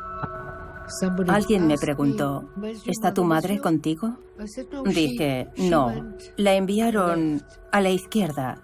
[1.29, 2.51] Alguien me preguntó,
[2.87, 4.17] ¿está tu madre contigo?
[4.87, 8.63] Dije, no, la enviaron a la izquierda,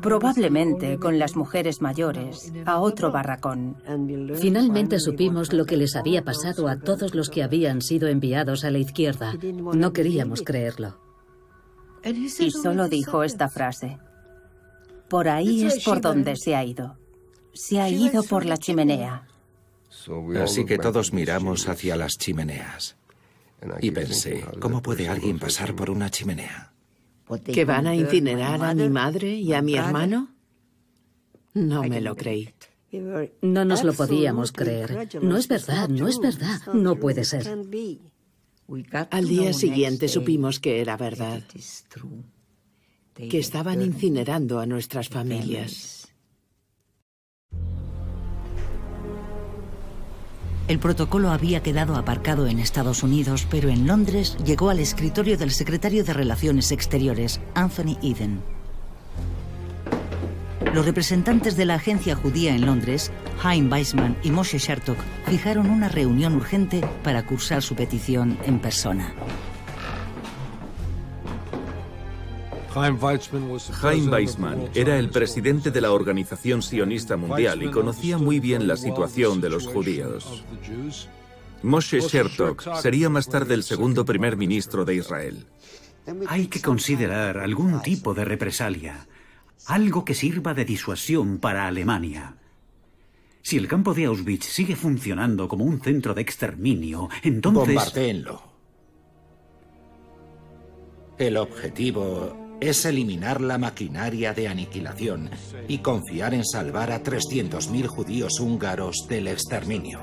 [0.00, 3.76] probablemente con las mujeres mayores, a otro barracón.
[4.40, 8.70] Finalmente supimos lo que les había pasado a todos los que habían sido enviados a
[8.70, 9.34] la izquierda.
[9.42, 11.00] No queríamos creerlo.
[12.04, 13.98] Y solo dijo esta frase.
[15.08, 16.98] Por ahí es por donde se ha ido.
[17.52, 19.26] Se ha ido por la chimenea.
[20.42, 22.96] Así que todos miramos hacia las chimeneas.
[23.80, 26.73] Y pensé, ¿cómo puede alguien pasar por una chimenea?
[27.44, 30.34] ¿Que van a incinerar a mi madre y a mi hermano?
[31.54, 32.52] No me lo creí.
[33.42, 35.08] No nos lo podíamos creer.
[35.22, 37.46] No es verdad, no es verdad, no puede ser.
[39.10, 41.42] Al día siguiente supimos que era verdad,
[43.14, 45.93] que estaban incinerando a nuestras familias.
[50.66, 55.50] El protocolo había quedado aparcado en Estados Unidos, pero en Londres llegó al escritorio del
[55.50, 58.42] secretario de Relaciones Exteriores, Anthony Eden.
[60.72, 63.12] Los representantes de la agencia judía en Londres,
[63.42, 64.96] Chaim Weissman y Moshe Shertok,
[65.26, 69.12] fijaron una reunión urgente para cursar su petición en persona.
[72.74, 72.98] Chaim
[74.12, 79.40] Weizmann era el presidente de la Organización Sionista Mundial y conocía muy bien la situación
[79.40, 80.44] de los judíos.
[81.62, 85.46] Moshe Shertok sería más tarde el segundo primer ministro de Israel.
[86.26, 89.06] Hay que considerar algún tipo de represalia,
[89.66, 92.38] algo que sirva de disuasión para Alemania.
[93.40, 97.74] Si el campo de Auschwitz sigue funcionando como un centro de exterminio, entonces...
[97.76, 98.42] Bombardéenlo.
[101.16, 105.30] El objetivo es eliminar la maquinaria de aniquilación
[105.68, 110.00] y confiar en salvar a 300.000 judíos húngaros del exterminio.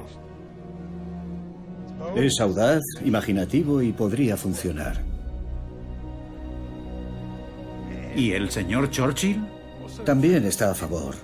[2.16, 5.01] Es audaz, imaginativo y podría funcionar.
[8.16, 9.41] ¿Y el señor Churchill?
[10.05, 11.16] También está a favor,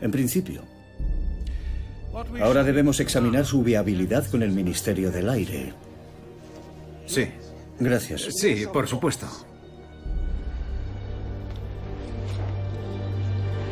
[0.00, 0.62] en principio.
[2.40, 5.72] Ahora debemos examinar su viabilidad con el Ministerio del Aire.
[7.06, 7.28] Sí.
[7.78, 8.28] Gracias.
[8.34, 9.26] Sí, por supuesto.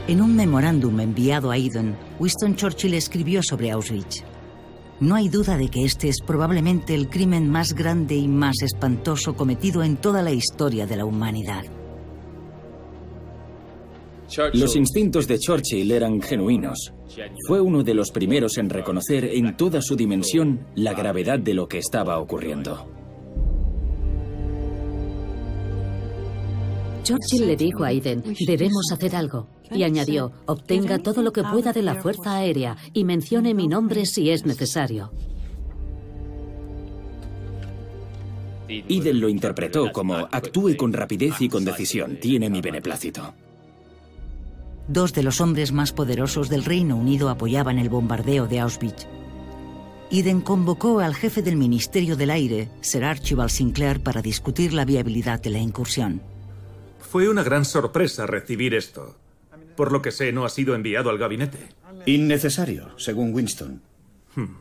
[0.09, 4.25] En un memorándum enviado a Eden, Winston Churchill escribió sobre Auschwitz.
[5.01, 9.37] No hay duda de que este es probablemente el crimen más grande y más espantoso
[9.37, 11.63] cometido en toda la historia de la humanidad.
[14.55, 16.95] Los instintos de Churchill eran genuinos.
[17.47, 21.69] Fue uno de los primeros en reconocer en toda su dimensión la gravedad de lo
[21.69, 22.98] que estaba ocurriendo.
[27.09, 29.49] Churchill le dijo a Eden, debemos hacer algo.
[29.71, 34.05] Y añadió, obtenga todo lo que pueda de la Fuerza Aérea y mencione mi nombre
[34.05, 35.11] si es necesario.
[38.69, 43.33] Eden lo interpretó como actúe con rapidez y con decisión, tiene mi beneplácito.
[44.87, 49.07] Dos de los hombres más poderosos del Reino Unido apoyaban el bombardeo de Auschwitz.
[50.11, 55.41] Eden convocó al jefe del Ministerio del Aire, Sir Archibald Sinclair, para discutir la viabilidad
[55.41, 56.21] de la incursión.
[57.11, 59.17] Fue una gran sorpresa recibir esto.
[59.77, 61.71] Por lo que sé, no ha sido enviado al gabinete.
[62.05, 63.81] Innecesario, según Winston.
[64.35, 64.57] Hmm.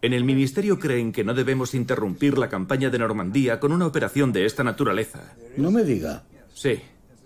[0.00, 4.32] En el ministerio creen que no debemos interrumpir la campaña de Normandía con una operación
[4.32, 5.34] de esta naturaleza.
[5.58, 6.24] No me diga.
[6.54, 6.80] Sí,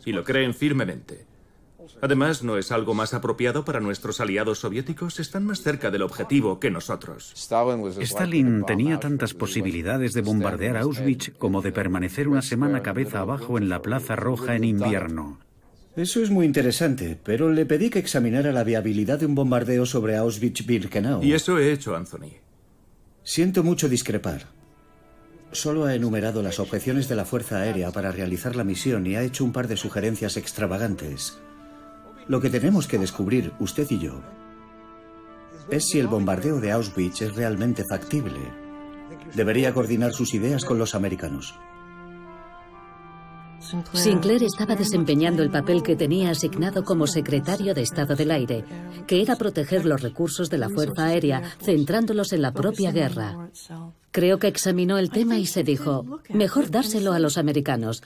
[0.05, 1.27] y lo creen firmemente.
[2.01, 5.21] Además, ¿no es algo más apropiado para nuestros aliados soviéticos?
[5.21, 7.33] Están más cerca del objetivo que nosotros.
[7.35, 13.69] Stalin tenía tantas posibilidades de bombardear Auschwitz como de permanecer una semana cabeza abajo en
[13.69, 15.39] la Plaza Roja en invierno.
[15.97, 20.17] Eso es muy interesante, pero le pedí que examinara la viabilidad de un bombardeo sobre
[20.17, 21.23] Auschwitz-Birkenau.
[21.23, 22.33] Y eso he hecho, Anthony.
[23.23, 24.47] Siento mucho discrepar.
[25.53, 29.23] Solo ha enumerado las objeciones de la Fuerza Aérea para realizar la misión y ha
[29.23, 31.39] hecho un par de sugerencias extravagantes.
[32.29, 34.21] Lo que tenemos que descubrir, usted y yo,
[35.71, 38.53] es si el bombardeo de Auschwitz es realmente factible.
[39.35, 41.55] Debería coordinar sus ideas con los americanos.
[43.95, 48.65] Sinclair estaba desempeñando el papel que tenía asignado como secretario de Estado del Aire,
[49.07, 53.49] que era proteger los recursos de la Fuerza Aérea, centrándolos en la propia guerra.
[54.11, 58.03] Creo que examinó el tema y se dijo, mejor dárselo a los americanos.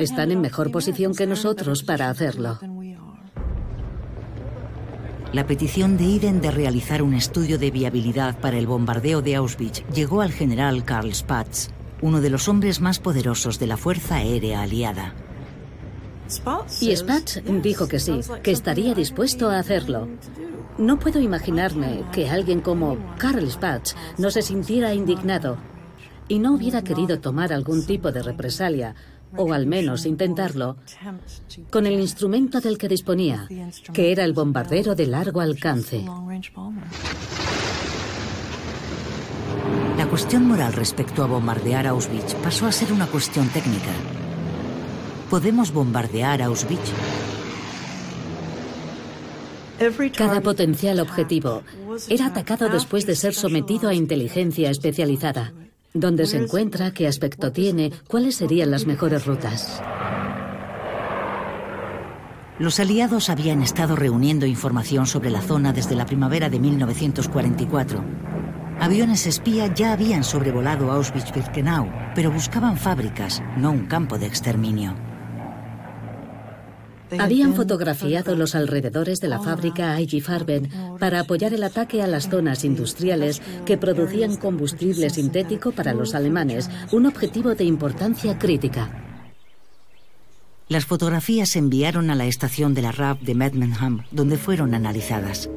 [0.00, 2.58] Están en mejor posición que nosotros para hacerlo.
[5.32, 9.84] La petición de Eden de realizar un estudio de viabilidad para el bombardeo de Auschwitz
[9.92, 11.68] llegó al general Karl Spatz,
[12.00, 15.14] uno de los hombres más poderosos de la Fuerza Aérea Aliada.
[16.80, 20.08] Y Spatz dijo que sí, que estaría dispuesto a hacerlo.
[20.78, 25.58] No puedo imaginarme que alguien como Karl Spatz no se sintiera indignado
[26.28, 28.94] y no hubiera querido tomar algún tipo de represalia,
[29.36, 30.76] o al menos intentarlo,
[31.70, 33.48] con el instrumento del que disponía,
[33.92, 36.04] que era el bombardero de largo alcance.
[39.96, 43.92] La cuestión moral respecto a bombardear Auschwitz pasó a ser una cuestión técnica.
[45.30, 46.92] ¿Podemos bombardear Auschwitz?
[50.16, 51.62] Cada potencial objetivo
[52.08, 55.52] era atacado después de ser sometido a inteligencia especializada.
[55.98, 56.90] ¿Dónde se encuentra?
[56.90, 57.90] ¿Qué aspecto tiene?
[58.06, 59.80] ¿Cuáles serían las mejores rutas?
[62.58, 68.04] Los aliados habían estado reuniendo información sobre la zona desde la primavera de 1944.
[68.78, 75.15] Aviones espía ya habían sobrevolado Auschwitz-Birkenau, pero buscaban fábricas, no un campo de exterminio.
[77.18, 82.28] Habían fotografiado los alrededores de la fábrica IG Farben para apoyar el ataque a las
[82.28, 88.90] zonas industriales que producían combustible sintético para los alemanes, un objetivo de importancia crítica.
[90.68, 95.48] Las fotografías se enviaron a la estación de la RAF de Medmenham, donde fueron analizadas.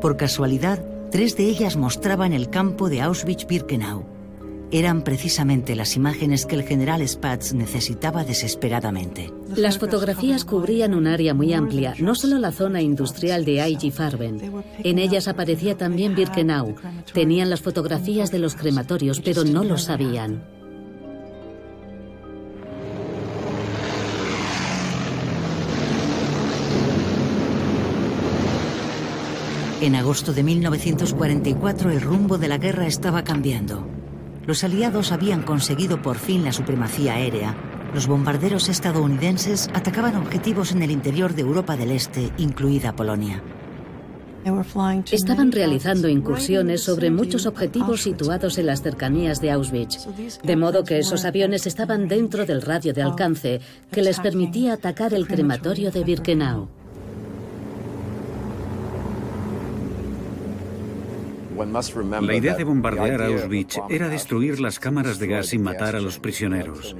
[0.00, 4.17] Por casualidad, tres de ellas mostraban el campo de Auschwitz-Birkenau
[4.70, 9.32] eran precisamente las imágenes que el general Spatz necesitaba desesperadamente.
[9.56, 14.40] Las fotografías cubrían un área muy amplia, no solo la zona industrial de IG Farben.
[14.84, 16.74] En ellas aparecía también Birkenau.
[17.14, 20.44] Tenían las fotografías de los crematorios, pero no lo sabían.
[29.80, 33.86] En agosto de 1944 el rumbo de la guerra estaba cambiando
[34.48, 37.54] los aliados habían conseguido por fin la supremacía aérea.
[37.92, 43.42] Los bombarderos estadounidenses atacaban objetivos en el interior de Europa del Este, incluida Polonia.
[45.12, 50.06] Estaban realizando incursiones sobre muchos objetivos situados en las cercanías de Auschwitz,
[50.42, 53.60] de modo que esos aviones estaban dentro del radio de alcance
[53.92, 56.77] que les permitía atacar el crematorio de Birkenau.
[62.20, 66.18] La idea de bombardear Auschwitz era destruir las cámaras de gas y matar a los
[66.18, 66.96] prisioneros.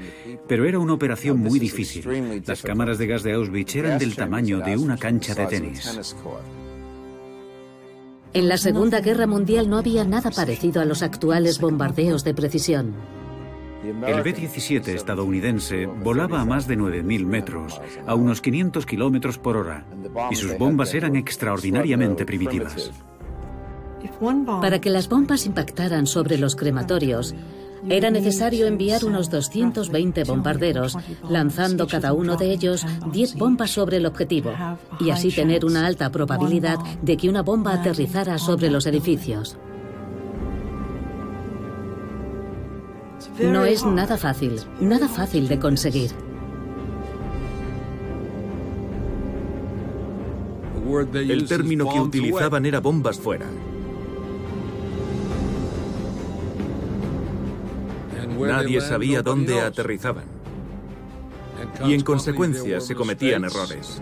[0.46, 2.42] Pero era una operación muy difícil.
[2.46, 6.16] Las cámaras de gas de Auschwitz eran del tamaño de una cancha de tenis.
[8.34, 12.94] En la Segunda Guerra Mundial no había nada parecido a los actuales bombardeos de precisión.
[13.82, 19.86] El B-17 estadounidense volaba a más de 9.000 metros, a unos 500 kilómetros por hora,
[20.30, 22.90] y sus bombas eran extraordinariamente primitivas.
[24.60, 27.34] Para que las bombas impactaran sobre los crematorios,
[27.88, 30.96] era necesario enviar unos 220 bombarderos,
[31.28, 34.52] lanzando cada uno de ellos 10 bombas sobre el objetivo,
[35.00, 39.56] y así tener una alta probabilidad de que una bomba aterrizara sobre los edificios.
[43.40, 46.10] No es nada fácil, nada fácil de conseguir.
[51.14, 53.46] El término que utilizaban era bombas fuera.
[58.38, 60.24] Nadie sabía dónde aterrizaban.
[61.84, 64.00] Y en consecuencia se cometían errores.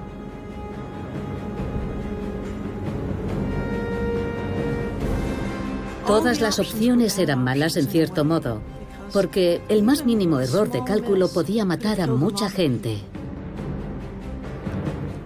[6.07, 8.63] Todas las opciones eran malas en cierto modo,
[9.13, 13.01] porque el más mínimo error de cálculo podía matar a mucha gente.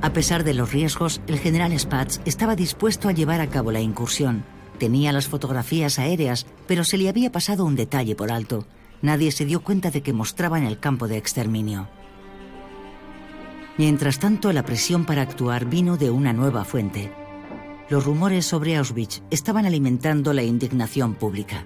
[0.01, 3.81] A pesar de los riesgos, el general Spatz estaba dispuesto a llevar a cabo la
[3.81, 4.43] incursión.
[4.79, 8.65] Tenía las fotografías aéreas, pero se le había pasado un detalle por alto.
[9.03, 11.89] Nadie se dio cuenta de que mostraban el campo de exterminio.
[13.79, 17.13] Mientras tanto, la presión para actuar vino de una nueva fuente.
[17.89, 21.65] Los rumores sobre Auschwitz estaban alimentando la indignación pública.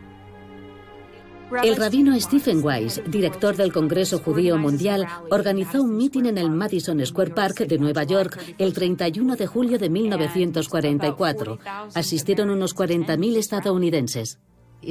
[1.63, 7.05] El rabino Stephen Weiss, director del Congreso Judío Mundial, organizó un mitin en el Madison
[7.05, 11.59] Square Park de Nueva York el 31 de julio de 1944.
[11.95, 14.39] Asistieron unos 40.000 estadounidenses.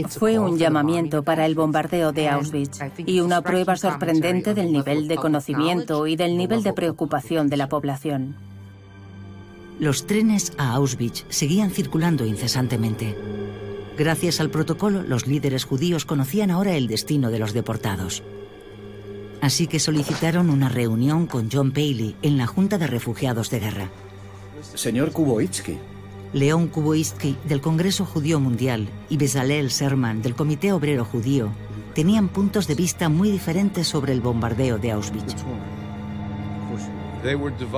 [0.09, 5.15] Fue un llamamiento para el bombardeo de Auschwitz y una prueba sorprendente del nivel de
[5.15, 8.35] conocimiento y del nivel de preocupación de la población.
[9.79, 13.17] Los trenes a Auschwitz seguían circulando incesantemente.
[13.97, 18.23] Gracias al protocolo, los líderes judíos conocían ahora el destino de los deportados.
[19.41, 23.89] Así que solicitaron una reunión con John Paley en la Junta de Refugiados de Guerra.
[24.73, 25.77] Señor Kuboitsky,
[26.34, 31.51] León Kuboisky del Congreso Judío Mundial y Bezalel Serman del Comité Obrero Judío
[31.93, 35.36] tenían puntos de vista muy diferentes sobre el bombardeo de Auschwitz.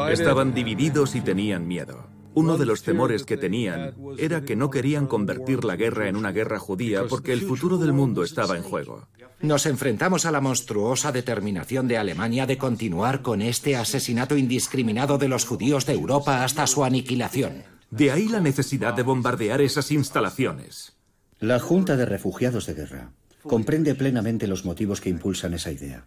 [0.10, 2.08] Estaban divididos y tenían miedo.
[2.34, 6.32] Uno de los temores que tenían era que no querían convertir la guerra en una
[6.32, 9.08] guerra judía porque el futuro del mundo estaba en juego.
[9.42, 15.28] Nos enfrentamos a la monstruosa determinación de Alemania de continuar con este asesinato indiscriminado de
[15.28, 17.75] los judíos de Europa hasta su aniquilación.
[17.96, 20.98] De ahí la necesidad de bombardear esas instalaciones.
[21.40, 26.06] La Junta de Refugiados de Guerra comprende plenamente los motivos que impulsan esa idea.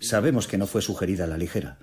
[0.00, 1.78] Sabemos que no fue sugerida a la ligera.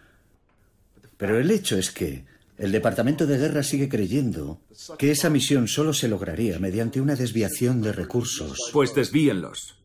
[1.15, 2.25] Pero el hecho es que
[2.57, 4.59] el Departamento de Guerra sigue creyendo
[4.97, 8.69] que esa misión solo se lograría mediante una desviación de recursos.
[8.73, 9.77] Pues desvíenlos.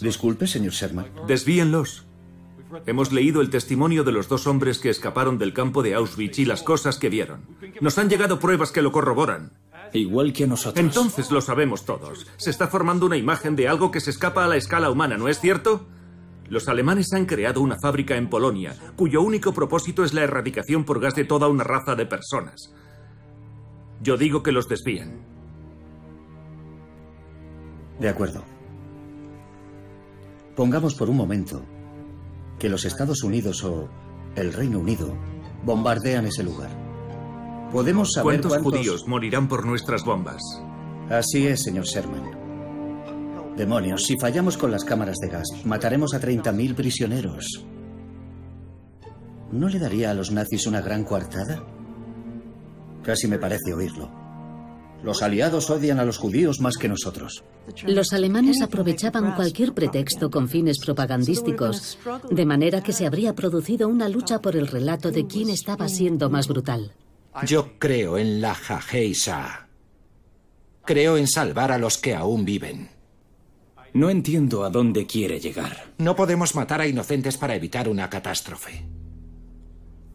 [0.00, 1.06] Disculpe, señor Sherman.
[1.28, 2.04] Desvíenlos.
[2.86, 6.44] Hemos leído el testimonio de los dos hombres que escaparon del campo de Auschwitz y
[6.44, 7.46] las cosas que vieron.
[7.80, 9.52] Nos han llegado pruebas que lo corroboran.
[9.92, 10.84] Igual que nosotros.
[10.84, 12.26] Entonces lo sabemos todos.
[12.36, 15.28] Se está formando una imagen de algo que se escapa a la escala humana, ¿no
[15.28, 15.86] es cierto?
[16.48, 21.00] Los alemanes han creado una fábrica en Polonia, cuyo único propósito es la erradicación por
[21.00, 22.74] gas de toda una raza de personas.
[24.00, 25.20] Yo digo que los desvíen.
[27.98, 28.44] De acuerdo.
[30.56, 31.62] Pongamos por un momento
[32.60, 33.88] que los Estados Unidos o
[34.36, 35.16] el Reino Unido
[35.64, 36.70] bombardean ese lugar.
[37.72, 40.42] ¿Podemos saber ¿Cuántos, judíos morirán por nuestras bombas?
[41.08, 42.38] Así es, señor Sherman.
[43.56, 47.64] Demonios, si fallamos con las cámaras de gas, mataremos a 30.000 prisioneros.
[49.50, 51.64] ¿No le daría a los nazis una gran coartada?
[53.02, 54.19] Casi me parece oírlo.
[55.02, 57.42] Los aliados odian a los judíos más que nosotros.
[57.86, 61.98] Los alemanes aprovechaban cualquier pretexto con fines propagandísticos,
[62.30, 66.28] de manera que se habría producido una lucha por el relato de quién estaba siendo
[66.28, 66.92] más brutal.
[67.46, 69.68] Yo creo en la Jajeisa.
[70.84, 72.90] Creo en salvar a los que aún viven.
[73.92, 75.92] No entiendo a dónde quiere llegar.
[75.98, 78.84] No podemos matar a inocentes para evitar una catástrofe.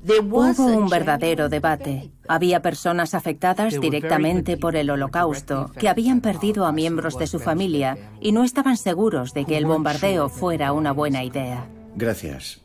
[0.03, 2.11] Hubo un verdadero debate.
[2.27, 7.97] Había personas afectadas directamente por el holocausto que habían perdido a miembros de su familia
[8.21, 11.67] y no estaban seguros de que el bombardeo fuera una buena idea.
[11.95, 12.61] Gracias.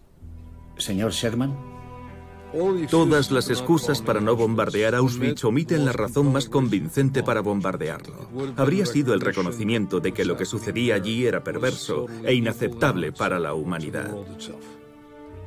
[0.76, 1.70] Señor Sherman.
[2.90, 8.28] Todas las excusas para no bombardear Auschwitz omiten la razón más convincente para bombardearlo.
[8.56, 13.38] Habría sido el reconocimiento de que lo que sucedía allí era perverso e inaceptable para
[13.38, 14.10] la humanidad.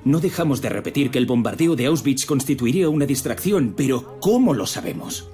[0.06, 4.66] No dejamos de repetir que el bombardeo de Auschwitz constituiría una distracción, pero ¿cómo lo
[4.66, 5.30] sabemos?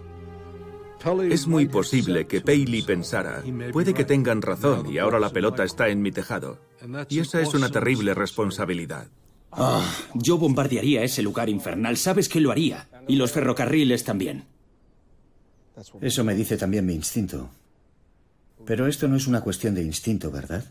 [1.30, 3.42] Es muy posible que Paley pensara,
[3.72, 6.60] puede que tengan razón y ahora la pelota está en mi tejado.
[7.08, 9.08] Y esa es una terrible responsabilidad.
[9.52, 12.88] Ah, yo bombardearía ese lugar infernal, sabes que lo haría.
[13.08, 14.46] Y los ferrocarriles también.
[16.02, 17.50] Eso me dice también mi instinto.
[18.66, 20.66] Pero esto no es una cuestión de instinto, ¿verdad?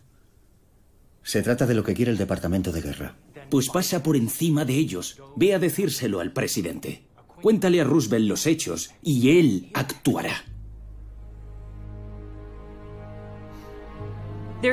[1.23, 3.17] Se trata de lo que quiere el Departamento de Guerra.
[3.51, 5.21] Pues pasa por encima de ellos.
[5.37, 7.07] Ve a decírselo al presidente.
[7.41, 10.45] Cuéntale a Roosevelt los hechos y él actuará.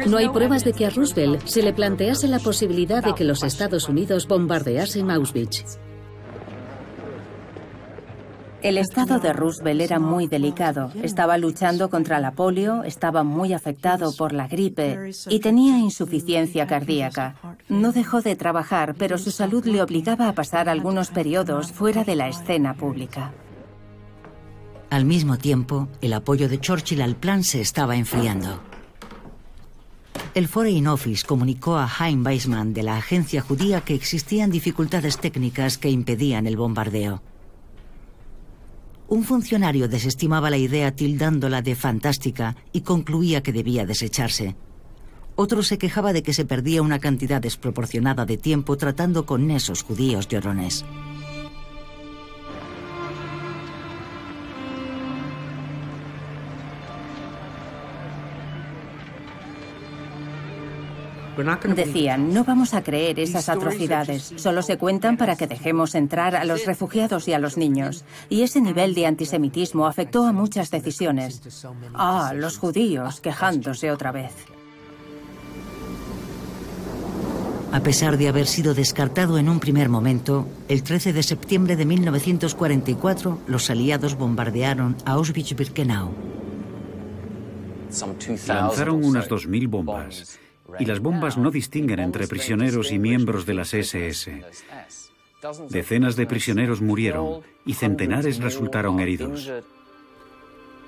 [0.08, 3.44] No hay pruebas de que a Roosevelt se le plantease la posibilidad de que los
[3.44, 5.78] Estados Unidos bombardeasen Auschwitz.
[8.66, 10.92] El estado de Roosevelt era muy delicado.
[11.04, 17.36] Estaba luchando contra la polio, estaba muy afectado por la gripe y tenía insuficiencia cardíaca.
[17.70, 22.16] No dejó de trabajar, pero su salud le obligaba a pasar algunos periodos fuera de
[22.16, 23.34] la escena pública.
[24.90, 28.62] Al mismo tiempo, el apoyo de Churchill al plan se estaba enfriando.
[30.34, 35.78] El Foreign Office comunicó a Hein Weizmann de la agencia judía que existían dificultades técnicas
[35.78, 37.22] que impedían el bombardeo.
[39.08, 44.56] Un funcionario desestimaba la idea tildándola de fantástica y concluía que debía desecharse.
[45.36, 49.84] Otro se quejaba de que se perdía una cantidad desproporcionada de tiempo tratando con esos
[49.84, 50.86] judíos llorones.
[61.76, 66.46] Decían, no vamos a creer esas atrocidades, solo se cuentan para que dejemos entrar a
[66.46, 68.06] los refugiados y a los niños.
[68.30, 71.42] Y ese nivel de antisemitismo afectó a muchas decisiones.
[71.94, 74.32] Ah, los judíos quejándose otra vez.
[77.72, 81.86] A pesar de haber sido descartado en un primer momento, el 13 de septiembre de
[81.86, 86.12] 1944 los aliados bombardearon Auschwitz-Birkenau.
[88.48, 90.40] Lanzaron unas 2.000 bombas
[90.80, 94.44] y las bombas no distinguen entre prisioneros y miembros de las SS.
[95.70, 99.52] Decenas de prisioneros murieron y centenares resultaron heridos.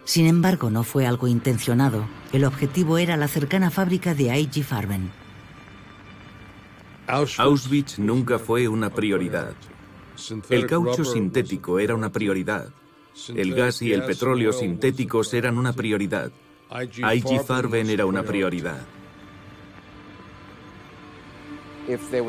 [0.04, 2.08] Sin embargo, no fue algo intencionado.
[2.32, 5.12] El objetivo era la cercana fábrica de IG Farben.
[7.08, 9.54] Auschwitz nunca fue una prioridad.
[10.50, 12.70] El caucho sintético era una prioridad.
[13.36, 16.32] El gas y el petróleo sintéticos eran una prioridad.
[16.72, 18.80] IG Farben era una prioridad.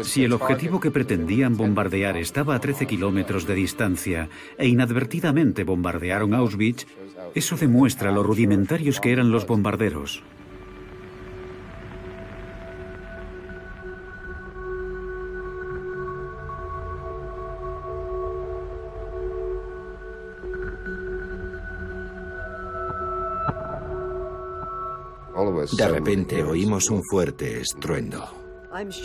[0.03, 6.35] Si el objetivo que pretendían bombardear estaba a 13 kilómetros de distancia e inadvertidamente bombardearon
[6.35, 6.87] Auschwitz,
[7.35, 10.23] eso demuestra lo rudimentarios que eran los bombarderos.
[25.77, 28.48] De repente oímos un fuerte estruendo.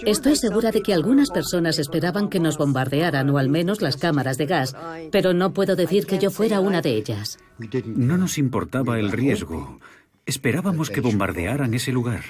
[0.05, 4.37] Estoy segura de que algunas personas esperaban que nos bombardearan o al menos las cámaras
[4.37, 4.75] de gas,
[5.11, 7.37] pero no puedo decir que yo fuera una de ellas.
[7.85, 9.79] No nos importaba el riesgo.
[10.25, 12.23] Esperábamos que bombardearan ese lugar.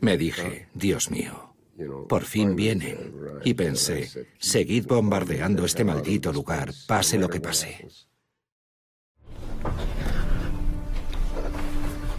[0.00, 1.54] Me dije, Dios mío,
[2.08, 3.12] por fin vienen.
[3.44, 7.88] Y pensé, seguid bombardeando este maldito lugar, pase lo que pase.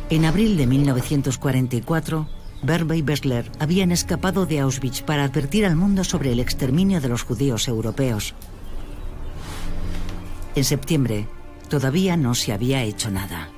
[0.09, 2.29] En abril de 1944,
[2.65, 7.09] Berbe y Bessler habían escapado de Auschwitz para advertir al mundo sobre el exterminio de
[7.09, 8.33] los judíos europeos.
[10.55, 11.27] En septiembre,
[11.69, 13.49] todavía no se había hecho nada.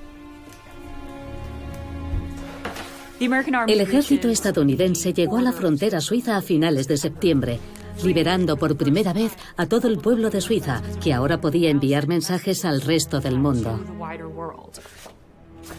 [3.20, 7.60] El ejército estadounidense llegó a la frontera suiza a finales de septiembre,
[8.04, 12.64] liberando por primera vez a todo el pueblo de Suiza, que ahora podía enviar mensajes
[12.64, 13.80] al resto del mundo.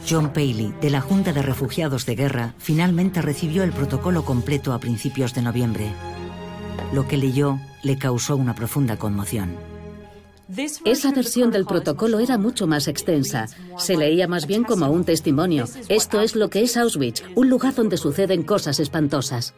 [0.09, 4.81] John Paley, de la Junta de Refugiados de Guerra, finalmente recibió el protocolo completo a
[4.81, 5.93] principios de noviembre.
[6.93, 9.57] Lo que leyó le causó una profunda conmoción.
[10.85, 13.49] Esa versión del protocolo era mucho más extensa.
[13.77, 15.67] Se leía más bien como un testimonio.
[15.89, 19.55] Esto es lo que es Auschwitz, un lugar donde suceden cosas espantosas.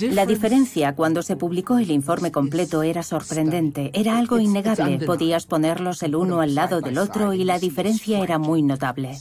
[0.00, 4.98] La diferencia cuando se publicó el informe completo era sorprendente, era algo innegable.
[5.06, 9.18] Podías ponerlos el uno al lado del otro y la diferencia era muy notable.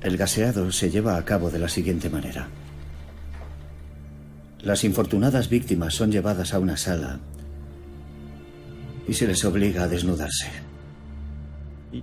[0.00, 2.48] El gaseado se lleva a cabo de la siguiente manera.
[4.60, 7.18] Las infortunadas víctimas son llevadas a una sala
[9.06, 10.48] y se les obliga a desnudarse.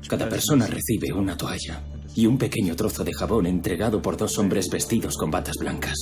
[0.08, 1.82] Cada persona recibe una toalla
[2.16, 5.98] y un pequeño trozo de jabón entregado por dos hombres vestidos con batas blancas.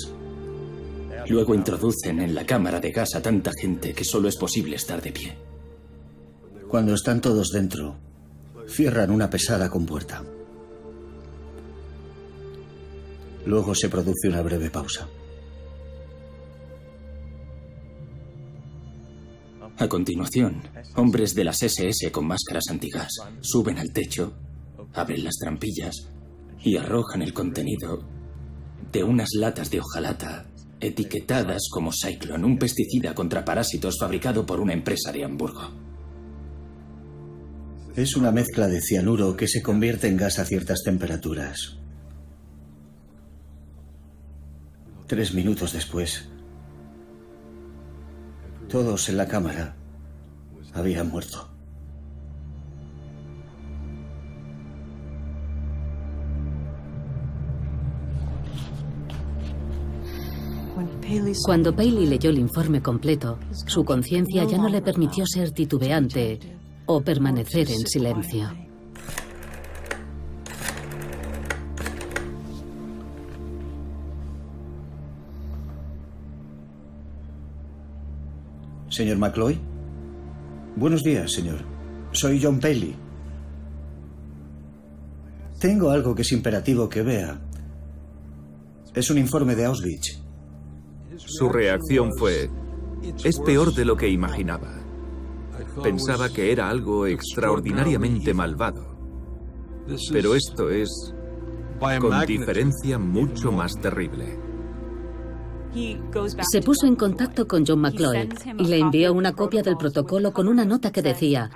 [1.28, 5.01] Luego introducen en la cámara de gas a tanta gente que solo es posible estar
[5.01, 5.38] de pie.
[6.68, 7.95] Cuando están todos dentro,
[8.68, 10.24] cierran una pesada compuerta.
[13.45, 15.07] Luego se produce una breve pausa.
[19.78, 20.61] A continuación,
[20.95, 23.09] hombres de las SS con máscaras antigas
[23.41, 24.34] suben al techo,
[24.93, 26.09] abren las trampillas
[26.63, 28.07] y arrojan el contenido
[28.91, 30.45] de unas latas de hojalata
[30.79, 35.71] etiquetadas como Cyclone, un pesticida contra parásitos fabricado por una empresa de Hamburgo.
[37.95, 41.77] Es una mezcla de cianuro que se convierte en gas a ciertas temperaturas.
[45.07, 46.27] Tres minutos después,
[48.67, 49.75] todos en la cámara
[50.73, 51.53] habían muerto.
[61.45, 66.39] Cuando Paley leyó el informe completo, su conciencia ya no le permitió ser titubeante
[66.86, 68.49] o permanecer en silencio.
[78.89, 79.59] Señor McCloy.
[80.76, 81.59] Buenos días, señor.
[82.11, 82.95] Soy John Paley.
[85.59, 87.39] Tengo algo que es imperativo que vea.
[88.93, 90.22] Es un informe de Auschwitz.
[91.18, 92.49] Su reacción fue,
[93.24, 94.80] es peor de lo que imaginaba.
[95.82, 98.93] Pensaba que era algo extraordinariamente malvado.
[100.11, 101.14] Pero esto es,
[101.99, 104.39] con diferencia, mucho más terrible.
[106.51, 110.47] Se puso en contacto con John McCloy y le envió una copia del protocolo con
[110.47, 111.49] una nota que decía,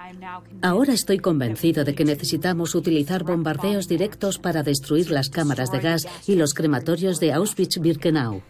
[0.64, 6.08] ahora estoy convencido de que necesitamos utilizar bombardeos directos para destruir las cámaras de gas
[6.26, 8.42] y los crematorios de Auschwitz-Birkenau.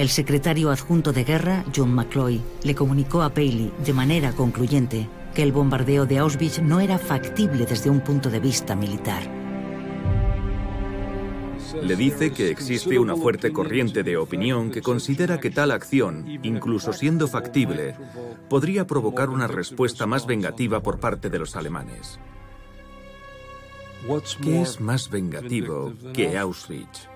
[0.00, 5.42] El secretario adjunto de guerra, John McCloy, le comunicó a Paley de manera concluyente que
[5.42, 9.22] el bombardeo de Auschwitz no era factible desde un punto de vista militar.
[11.82, 16.94] Le dice que existe una fuerte corriente de opinión que considera que tal acción, incluso
[16.94, 17.94] siendo factible,
[18.48, 22.18] podría provocar una respuesta más vengativa por parte de los alemanes.
[24.42, 27.09] ¿Qué es más vengativo que Auschwitz?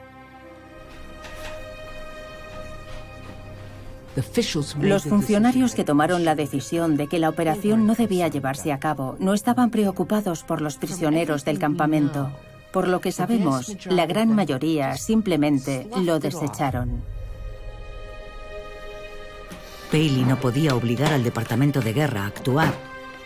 [4.81, 9.17] Los funcionarios que tomaron la decisión de que la operación no debía llevarse a cabo
[9.19, 12.31] no estaban preocupados por los prisioneros del campamento.
[12.73, 17.03] Por lo que sabemos, la gran mayoría simplemente lo desecharon.
[19.91, 22.75] Paley no podía obligar al Departamento de Guerra a actuar,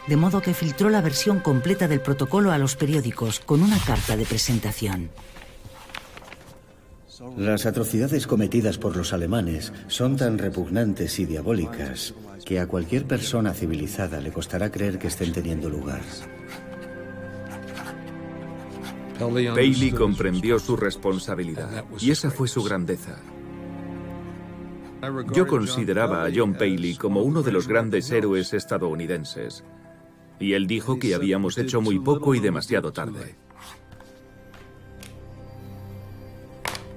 [0.07, 4.17] de modo que filtró la versión completa del protocolo a los periódicos con una carta
[4.17, 5.11] de presentación.
[7.37, 12.15] Las atrocidades cometidas por los alemanes son tan repugnantes y diabólicas
[12.45, 16.01] que a cualquier persona civilizada le costará creer que estén teniendo lugar.
[19.21, 23.17] Bailey comprendió su responsabilidad y esa fue su grandeza.
[25.33, 29.65] Yo consideraba a John Paley como uno de los grandes héroes estadounidenses.
[30.41, 33.37] Y él dijo que habíamos hecho muy poco y demasiado tarde.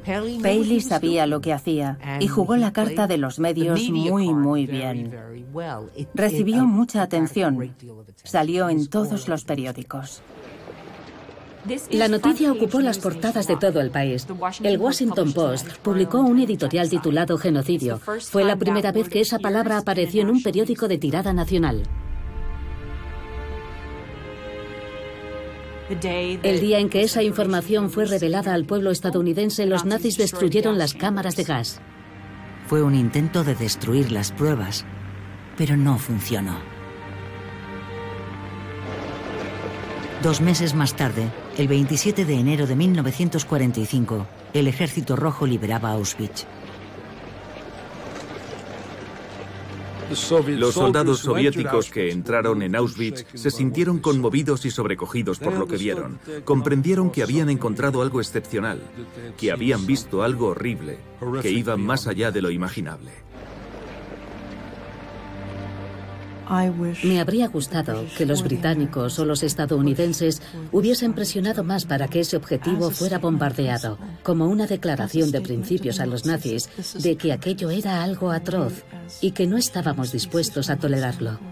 [0.05, 5.13] Paley sabía lo que hacía y jugó la carta de los medios muy, muy bien.
[6.13, 7.73] Recibió mucha atención.
[8.23, 10.21] Salió en todos los periódicos.
[11.91, 14.25] La noticia ocupó las portadas de todo el país.
[14.63, 17.99] El Washington Post publicó un editorial titulado Genocidio.
[17.99, 21.83] Fue la primera vez que esa palabra apareció en un periódico de tirada nacional.
[25.91, 30.93] El día en que esa información fue revelada al pueblo estadounidense, los nazis destruyeron las
[30.93, 31.81] cámaras de gas.
[32.67, 34.85] Fue un intento de destruir las pruebas,
[35.57, 36.57] pero no funcionó.
[40.23, 46.45] Dos meses más tarde, el 27 de enero de 1945, el Ejército Rojo liberaba Auschwitz.
[50.57, 55.77] Los soldados soviéticos que entraron en Auschwitz se sintieron conmovidos y sobrecogidos por lo que
[55.77, 56.19] vieron.
[56.43, 58.81] Comprendieron que habían encontrado algo excepcional,
[59.37, 60.97] que habían visto algo horrible,
[61.41, 63.11] que iba más allá de lo imaginable.
[67.03, 70.41] Me habría gustado que los británicos o los estadounidenses
[70.71, 76.05] hubiesen presionado más para que ese objetivo fuera bombardeado, como una declaración de principios a
[76.05, 76.69] los nazis
[77.01, 78.83] de que aquello era algo atroz
[79.21, 81.50] y que no estábamos dispuestos a tolerarlo.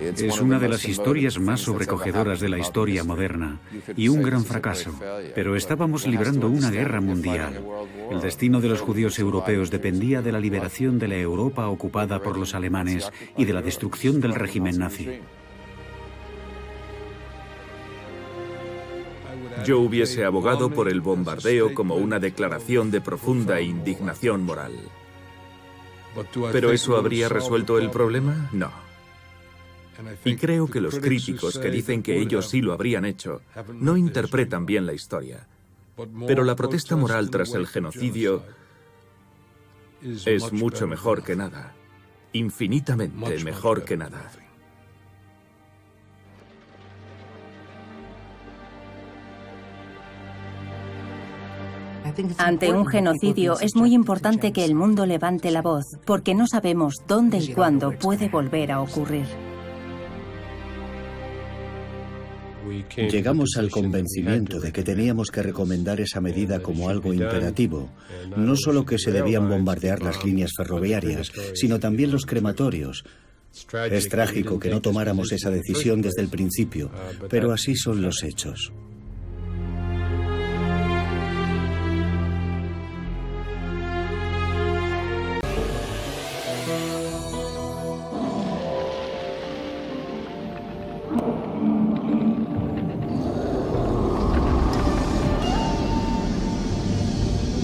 [0.00, 3.60] Es una de las historias más sobrecogedoras de la historia moderna
[3.96, 4.92] y un gran fracaso,
[5.34, 7.64] pero estábamos librando una guerra mundial.
[8.10, 12.38] El destino de los judíos europeos dependía de la liberación de la Europa ocupada por
[12.38, 15.20] los alemanes y de la destrucción del régimen nazi.
[19.64, 24.72] Yo hubiese abogado por el bombardeo como una declaración de profunda indignación moral.
[26.52, 28.48] ¿Pero eso habría resuelto el problema?
[28.52, 28.87] No.
[30.24, 33.42] Y creo que los críticos que dicen que ellos sí lo habrían hecho
[33.74, 35.46] no interpretan bien la historia.
[36.26, 38.44] Pero la protesta moral tras el genocidio
[40.02, 41.74] es mucho mejor que nada.
[42.32, 44.30] Infinitamente mejor que nada.
[52.38, 56.94] Ante un genocidio es muy importante que el mundo levante la voz, porque no sabemos
[57.06, 59.26] dónde y cuándo puede volver a ocurrir.
[62.96, 67.90] Llegamos al convencimiento de que teníamos que recomendar esa medida como algo imperativo,
[68.36, 73.04] no solo que se debían bombardear las líneas ferroviarias, sino también los crematorios.
[73.90, 76.90] Es trágico que no tomáramos esa decisión desde el principio,
[77.28, 78.72] pero así son los hechos.